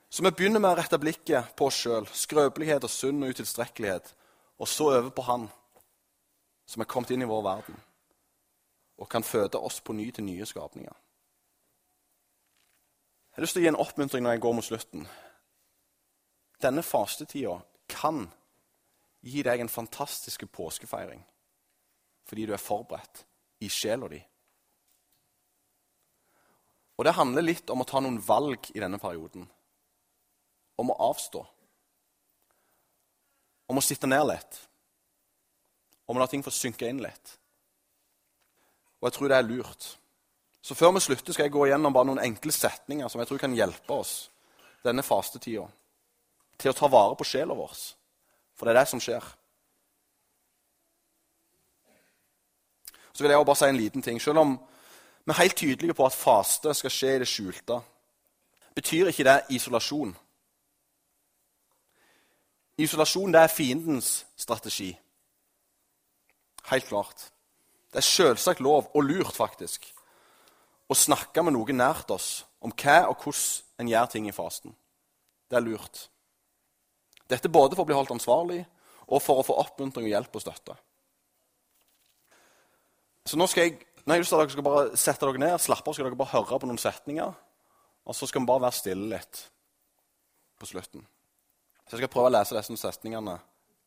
Så 0.09 0.22
vi 0.22 0.30
begynner 0.30 0.62
med 0.62 0.70
å 0.70 0.78
rette 0.78 1.00
blikket 1.02 1.50
på 1.59 1.66
oss 1.66 1.80
sjøl, 1.82 2.06
skrøpelighet 2.09 2.87
og 2.87 2.92
synd 2.92 3.26
og 3.26 3.35
utilstrekkelighet, 3.35 4.12
og 4.56 4.70
så 4.70 4.92
over 4.94 5.11
på 5.12 5.24
Han 5.26 5.48
som 6.66 6.82
er 6.82 6.88
kommet 6.90 7.11
inn 7.14 7.22
i 7.22 7.28
vår 7.28 7.42
verden 7.46 7.82
og 8.96 9.11
kan 9.12 9.26
føde 9.26 9.61
oss 9.61 9.82
på 9.85 9.92
ny 9.92 10.09
til 10.11 10.24
nye 10.24 10.46
skapninger. 10.48 10.94
Jeg 13.28 13.37
har 13.37 13.44
lyst 13.44 13.59
til 13.59 13.61
å 13.61 13.66
gi 13.66 13.68
en 13.68 13.82
oppmuntring 13.82 14.24
når 14.24 14.37
jeg 14.37 14.42
går 14.46 14.54
mot 14.56 14.64
slutten. 14.64 15.02
Denne 16.64 16.82
fastetida 16.87 17.59
kan 17.92 18.22
gi 19.20 19.42
deg 19.44 19.61
en 19.61 19.72
fantastisk 19.72 20.46
påskefeiring 20.52 21.20
fordi 22.26 22.46
du 22.48 22.56
er 22.56 22.62
forberedt 22.62 23.20
i 23.62 23.68
sjela 23.70 24.09
di. 24.11 24.18
Og 26.96 27.04
det 27.04 27.16
handler 27.16 27.44
litt 27.44 27.70
om 27.70 27.82
å 27.82 27.88
ta 27.88 28.00
noen 28.00 28.18
valg 28.24 28.70
i 28.72 28.80
denne 28.80 28.98
perioden. 29.00 29.44
Om 30.80 30.92
å 30.92 30.98
avstå. 31.11 31.42
Om 33.68 33.80
å 33.80 33.85
sitte 33.85 34.09
ned 34.09 34.24
litt. 34.30 34.61
Om 36.06 36.16
å 36.16 36.22
la 36.22 36.28
ting 36.30 36.44
få 36.44 36.52
synke 36.54 36.88
inn 36.88 37.02
litt. 37.04 37.37
Og 39.00 39.09
jeg 39.09 39.16
tror 39.16 39.32
det 39.32 39.38
er 39.40 39.48
lurt. 39.48 39.88
Så 40.64 40.74
før 40.74 40.94
vi 40.96 41.04
slutter, 41.04 41.35
skal 41.35 41.46
jeg 41.46 41.54
gå 41.54 41.66
igjennom 41.66 41.94
bare 41.94 42.09
noen 42.09 42.24
enkle 42.24 42.54
setninger 42.54 43.11
som 43.12 43.20
jeg 43.20 43.28
tror 43.30 43.42
kan 43.42 43.54
hjelpe 43.54 43.92
oss 43.94 44.14
denne 44.87 45.04
fastetida 45.06 45.66
til 46.56 46.72
å 46.72 46.76
ta 46.78 46.88
vare 46.90 47.16
på 47.18 47.26
sjela 47.28 47.54
vår. 47.54 47.74
For 48.56 48.66
det 48.66 48.72
er 48.72 48.80
det 48.80 48.90
som 48.90 49.02
skjer. 49.02 49.24
Så 53.12 53.24
vil 53.24 53.32
jeg 53.32 53.40
også 53.40 53.48
bare 53.48 53.61
si 53.61 53.68
en 53.68 53.78
liten 53.78 54.04
ting. 54.04 54.18
Selv 54.20 54.42
om 54.42 54.56
vi 55.26 55.30
er 55.30 55.40
helt 55.40 55.56
tydelige 55.56 55.94
på 55.94 56.06
at 56.06 56.14
faste 56.14 56.74
skal 56.74 56.92
skje 56.92 57.16
i 57.16 57.18
det 57.18 57.26
skjulte, 57.28 57.80
betyr 58.74 59.10
ikke 59.10 59.26
det 59.26 59.40
isolasjon. 59.56 60.12
Isolasjon 62.78 63.32
det 63.34 63.40
er 63.42 63.50
fiendens 63.50 64.10
strategi. 64.36 64.92
Helt 66.70 66.86
klart. 66.86 67.30
Det 67.90 67.98
er 67.98 68.06
selvsagt 68.06 68.60
lov, 68.60 68.90
og 68.94 69.02
lurt 69.02 69.34
faktisk, 69.34 69.86
å 70.86 70.94
snakke 70.94 71.42
med 71.42 71.56
noen 71.56 71.80
nært 71.80 72.10
oss 72.14 72.44
om 72.62 72.74
hva 72.74 73.06
og 73.10 73.22
hvordan 73.24 73.82
en 73.82 73.90
gjør 73.90 74.10
ting 74.12 74.28
i 74.28 74.34
fasten. 74.34 74.74
Det 75.50 75.58
er 75.58 75.64
lurt. 75.64 76.06
Dette 77.26 77.50
både 77.50 77.74
for 77.74 77.82
å 77.82 77.88
bli 77.88 77.96
holdt 77.96 78.14
ansvarlig 78.14 78.60
og 79.06 79.22
for 79.22 79.40
å 79.40 79.46
få 79.46 79.56
oppmuntring 79.62 80.06
og 80.06 80.12
hjelp 80.12 80.38
og 80.38 80.44
støtte. 80.44 80.76
Så 83.26 83.38
nå 83.38 83.46
skal 83.50 83.66
jeg, 83.66 83.86
har 84.14 84.21
jeg 84.21 84.27
at 84.27 84.38
dere 84.38 84.55
skal 84.55 84.66
bare 84.66 85.01
sette 85.01 85.27
dere 85.27 85.42
ned, 85.42 85.57
slappe 85.62 85.90
av, 85.90 85.97
skal 85.97 86.07
dere 86.07 86.19
bare 86.19 86.35
høre 86.37 86.61
på 86.62 86.69
noen 86.71 86.79
setninger. 86.81 87.35
Og 88.07 88.14
så 88.14 88.29
skal 88.31 88.45
vi 88.45 88.51
bare 88.51 88.62
være 88.69 88.79
stille 88.79 89.09
litt 89.11 89.42
på 90.61 90.69
slutten. 90.71 91.03
Så 91.87 91.97
jeg 91.97 92.05
skal 92.05 92.12
prøve 92.12 92.31
å 92.31 92.35
lese 92.35 92.55
disse 92.55 92.79
setningene 92.79 93.35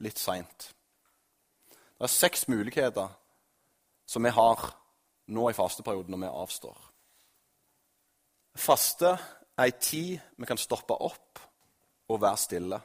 litt 0.04 0.20
seint. 0.20 0.70
Det 1.72 2.08
er 2.08 2.12
seks 2.12 2.48
muligheter 2.52 3.10
som 4.08 4.24
vi 4.24 4.32
har 4.36 4.70
nå 5.30 5.50
i 5.50 5.56
fasteperioden 5.56 6.16
når 6.16 6.24
vi 6.24 6.32
avstår. 6.44 6.78
Faste 8.60 9.12
er 9.14 9.68
ei 9.68 9.74
tid 9.76 10.16
vi 10.40 10.48
kan 10.48 10.60
stoppe 10.60 10.96
opp 10.96 11.42
og 12.10 12.22
være 12.24 12.40
stille. 12.40 12.80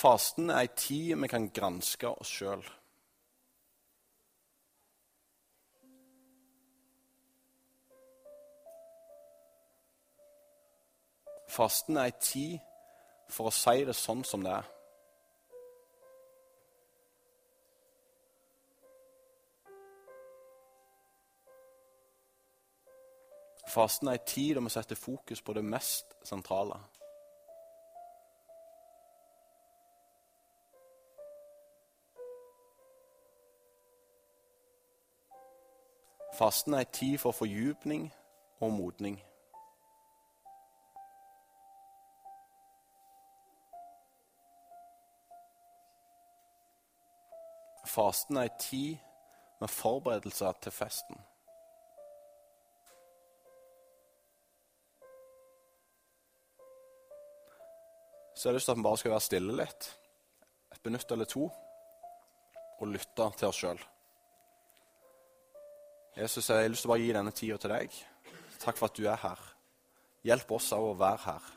Fasten 0.00 0.48
er 0.48 0.62
ei 0.62 0.68
tid 0.72 1.18
vi 1.20 1.28
kan 1.28 1.50
granske 1.52 2.08
oss 2.08 2.30
sjøl. 2.32 2.62
Fasten 11.50 11.98
er 12.00 12.08
ei 12.08 12.14
tid 12.16 12.54
for 13.28 13.50
å 13.50 13.52
si 13.52 13.82
det 13.84 13.96
sånn 13.98 14.22
som 14.24 14.46
det 14.46 14.54
er. 14.54 14.70
Fasten 23.68 24.08
er 24.08 24.16
ei 24.16 24.24
tid 24.24 24.56
da 24.56 24.64
vi 24.64 24.72
setter 24.72 24.96
fokus 24.96 25.44
på 25.44 25.58
det 25.58 25.66
mest 25.66 26.16
sentrale. 26.24 26.80
Fasten 36.40 36.74
er 36.74 36.78
en 36.78 36.92
tid 36.92 37.18
for 37.18 37.32
fordypning 37.36 38.06
og 38.60 38.72
modning. 38.72 39.18
Fasten 47.84 48.36
er 48.36 48.42
en 48.42 48.58
tid 48.60 48.96
med 49.60 49.68
forberedelser 49.68 50.52
til 50.52 50.72
festen. 50.72 51.20
Så 58.34 58.48
jeg 58.48 58.52
har 58.52 58.56
lyst 58.56 58.64
til 58.64 58.72
at 58.72 58.78
vi 58.78 58.82
bare 58.82 58.98
skal 58.98 59.10
være 59.10 59.28
stille 59.28 59.62
litt, 59.64 59.94
et 60.72 60.84
minutt 60.84 61.12
eller 61.12 61.24
to, 61.28 61.50
og 62.80 62.86
lytte 62.88 63.32
til 63.36 63.52
oss 63.52 63.60
sjøl. 63.60 63.90
Jesus, 66.16 66.50
jeg 66.50 66.62
har 66.62 66.68
lyst 66.68 66.82
til 66.82 66.90
å 66.90 66.92
bare 66.94 67.04
gi 67.04 67.12
denne 67.14 67.32
tida 67.34 67.56
til 67.60 67.72
deg. 67.74 67.96
Takk 68.60 68.78
for 68.78 68.90
at 68.90 68.98
du 68.98 69.06
er 69.06 69.20
her. 69.22 69.42
Hjelp 70.26 70.50
oss 70.56 70.72
òg 70.76 70.90
å 70.90 70.98
være 70.98 71.22
her. 71.24 71.50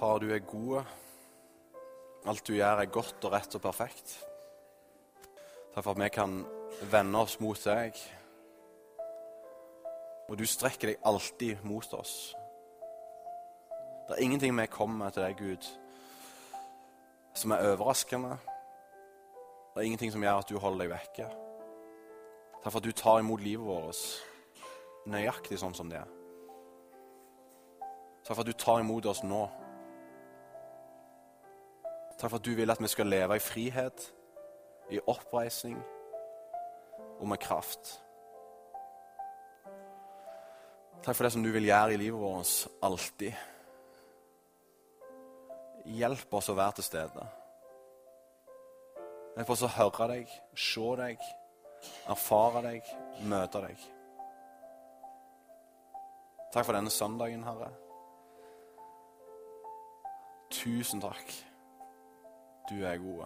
Far, 0.00 0.18
du 0.18 0.30
er 0.32 0.38
god. 0.38 0.82
Alt 2.24 2.46
du 2.48 2.54
gjør, 2.54 2.78
er 2.80 2.88
godt 2.88 3.24
og 3.28 3.34
rett 3.34 3.56
og 3.58 3.60
perfekt. 3.60 4.14
Takk 5.74 5.84
for 5.84 5.90
at 5.92 6.00
vi 6.00 6.08
kan 6.14 6.38
vende 6.88 7.20
oss 7.20 7.34
mot 7.44 7.60
deg. 7.68 8.00
Og 10.30 10.40
du 10.40 10.46
strekker 10.48 10.94
deg 10.94 11.04
alltid 11.04 11.60
mot 11.68 11.92
oss. 12.00 12.32
Det 14.08 14.16
er 14.16 14.24
ingenting 14.24 14.56
vi 14.56 14.68
kommer 14.72 15.12
til 15.12 15.26
deg, 15.26 15.36
Gud, 15.36 15.68
som 17.36 17.52
er 17.52 17.68
overraskende. 17.74 18.40
Det 18.40 19.82
er 19.82 19.90
ingenting 19.90 20.16
som 20.16 20.24
gjør 20.24 20.40
at 20.40 20.48
du 20.48 20.56
holder 20.58 20.86
deg 20.86 20.94
vekke. 20.96 21.30
Takk 22.56 22.70
for 22.70 22.80
at 22.80 22.88
du 22.88 22.96
tar 22.96 23.20
imot 23.20 23.44
livet 23.44 23.68
vårt 23.68 25.10
nøyaktig 25.12 25.60
sånn 25.60 25.76
som 25.76 25.92
det 25.92 26.00
er. 26.00 26.20
Takk 28.24 28.32
for 28.32 28.40
at 28.40 28.48
du 28.48 28.56
tar 28.56 28.80
imot 28.80 29.12
oss 29.12 29.26
nå. 29.28 29.44
Takk 32.20 32.30
for 32.30 32.36
at 32.36 32.44
du 32.44 32.52
vil 32.52 32.70
at 32.70 32.80
vi 32.82 32.88
skal 32.88 33.08
leve 33.08 33.36
i 33.36 33.40
frihet, 33.40 34.12
i 34.90 35.00
oppreisning 35.06 35.78
og 37.20 37.28
med 37.28 37.40
kraft. 37.40 37.94
Takk 41.00 41.16
for 41.16 41.24
det 41.24 41.32
som 41.32 41.42
du 41.42 41.48
vil 41.54 41.64
gjøre 41.64 41.94
i 41.94 41.96
livet 41.96 42.20
vårt 42.20 42.68
alltid. 42.84 43.32
Hjelp 45.96 46.34
oss 46.36 46.52
å 46.52 46.58
være 46.60 46.76
til 46.76 46.90
stede. 46.90 47.26
Hjelp 49.38 49.56
oss 49.56 49.64
å 49.64 49.74
høre 49.78 50.12
deg, 50.12 50.38
se 50.52 50.94
deg, 51.00 51.28
erfare 52.12 52.66
deg, 52.68 52.96
møte 53.32 53.64
deg. 53.64 53.90
Takk 56.52 56.66
for 56.66 56.76
denne 56.76 56.92
søndagen, 56.92 57.46
Herre. 57.48 57.72
Tusen 60.50 61.00
takk. 61.00 61.49
Du 62.70 62.84
er 62.86 62.96
god. 63.02 63.24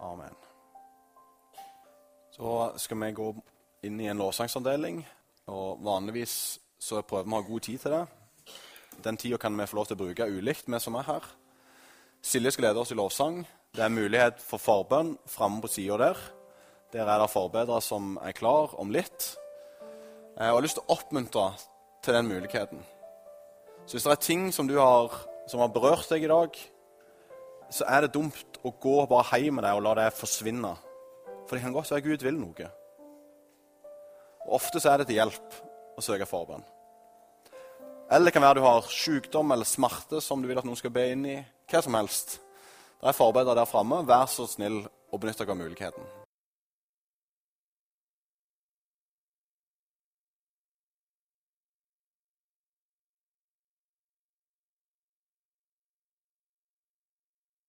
Amen. 0.00 0.34
Så 2.30 2.72
skal 2.76 3.00
vi 3.00 3.12
gå 3.16 3.30
inn 3.88 4.00
i 4.00 4.10
en 4.12 4.20
lovsangsavdeling. 4.20 5.00
Og 5.48 5.80
vanligvis 5.80 6.34
så 6.76 7.00
prøver 7.00 7.30
vi 7.30 7.32
å 7.32 7.40
ha 7.40 7.48
god 7.48 7.64
tid 7.64 7.80
til 7.80 7.96
det. 7.96 8.04
Den 9.08 9.16
tida 9.16 9.40
kan 9.40 9.56
vi 9.56 9.70
få 9.70 9.80
lov 9.80 9.88
til 9.88 9.96
å 9.96 10.02
bruke 10.04 10.28
ulikt, 10.28 10.68
vi 10.68 10.84
som 10.84 11.00
er 11.00 11.08
her. 11.08 11.32
Silje 12.20 12.52
skal 12.52 12.68
lede 12.68 12.84
oss 12.84 12.92
i 12.92 13.00
lovsang. 13.00 13.40
Det 13.72 13.86
er 13.86 13.96
mulighet 13.96 14.44
for 14.44 14.60
forbønn 14.60 15.16
framme 15.32 15.64
på 15.64 15.72
sida 15.72 15.96
der. 15.96 16.24
Der 16.92 17.08
er 17.08 17.24
det 17.24 17.32
forbedere 17.32 17.80
som 17.80 18.18
er 18.20 18.36
klar 18.36 18.76
om 18.76 18.92
litt. 18.92 19.32
Jeg 20.36 20.52
har 20.52 20.60
lyst 20.60 20.76
til 20.76 20.84
å 20.84 20.98
oppmuntre 20.98 21.54
til 22.02 22.14
den 22.14 22.28
muligheten. 22.28 22.82
Så 23.86 23.96
hvis 23.96 24.06
det 24.06 24.12
er 24.12 24.22
ting 24.22 24.46
som, 24.54 24.68
har, 24.68 25.14
som 25.50 25.62
har 25.62 25.72
berørt 25.74 26.10
deg 26.10 26.24
i 26.26 26.30
dag, 26.30 26.58
så 27.72 27.86
er 27.88 28.04
det 28.04 28.14
dumt 28.14 28.58
å 28.62 28.72
gå 28.82 28.98
bare 29.10 29.40
hjem 29.40 29.58
med 29.58 29.66
deg 29.66 29.78
og 29.78 29.84
la 29.86 29.94
det 29.98 30.12
forsvinne. 30.18 30.74
For 31.46 31.56
det 31.56 31.64
kan 31.64 31.74
godt 31.74 31.90
være 31.92 32.06
Gud 32.06 32.24
vil 32.26 32.38
noe. 32.38 32.68
Og 34.46 34.54
Ofte 34.58 34.82
så 34.82 34.92
er 34.92 35.02
det 35.02 35.08
til 35.10 35.20
hjelp 35.20 35.58
å 35.96 36.04
søke 36.04 36.28
forbønn. 36.28 36.64
Eller 38.12 38.28
det 38.28 38.34
kan 38.36 38.44
være 38.44 38.60
du 38.60 38.66
har 38.66 38.88
sykdom 38.92 39.54
eller 39.54 39.68
smerte 39.68 40.20
som 40.20 40.42
du 40.42 40.50
vil 40.50 40.58
at 40.60 40.66
noen 40.68 40.78
skal 40.78 40.92
be 40.92 41.06
inn 41.14 41.24
i. 41.28 41.38
Hva 41.70 41.80
som 41.84 41.96
helst. 41.96 42.40
Det 43.00 43.08
er 43.08 43.16
forbedere 43.16 43.56
der 43.62 43.70
framme. 43.70 44.02
Vær 44.06 44.28
så 44.28 44.44
snill 44.50 44.82
å 44.84 45.20
benytte 45.20 45.46
deg 45.46 45.54
av 45.54 45.62
muligheten. 45.62 46.21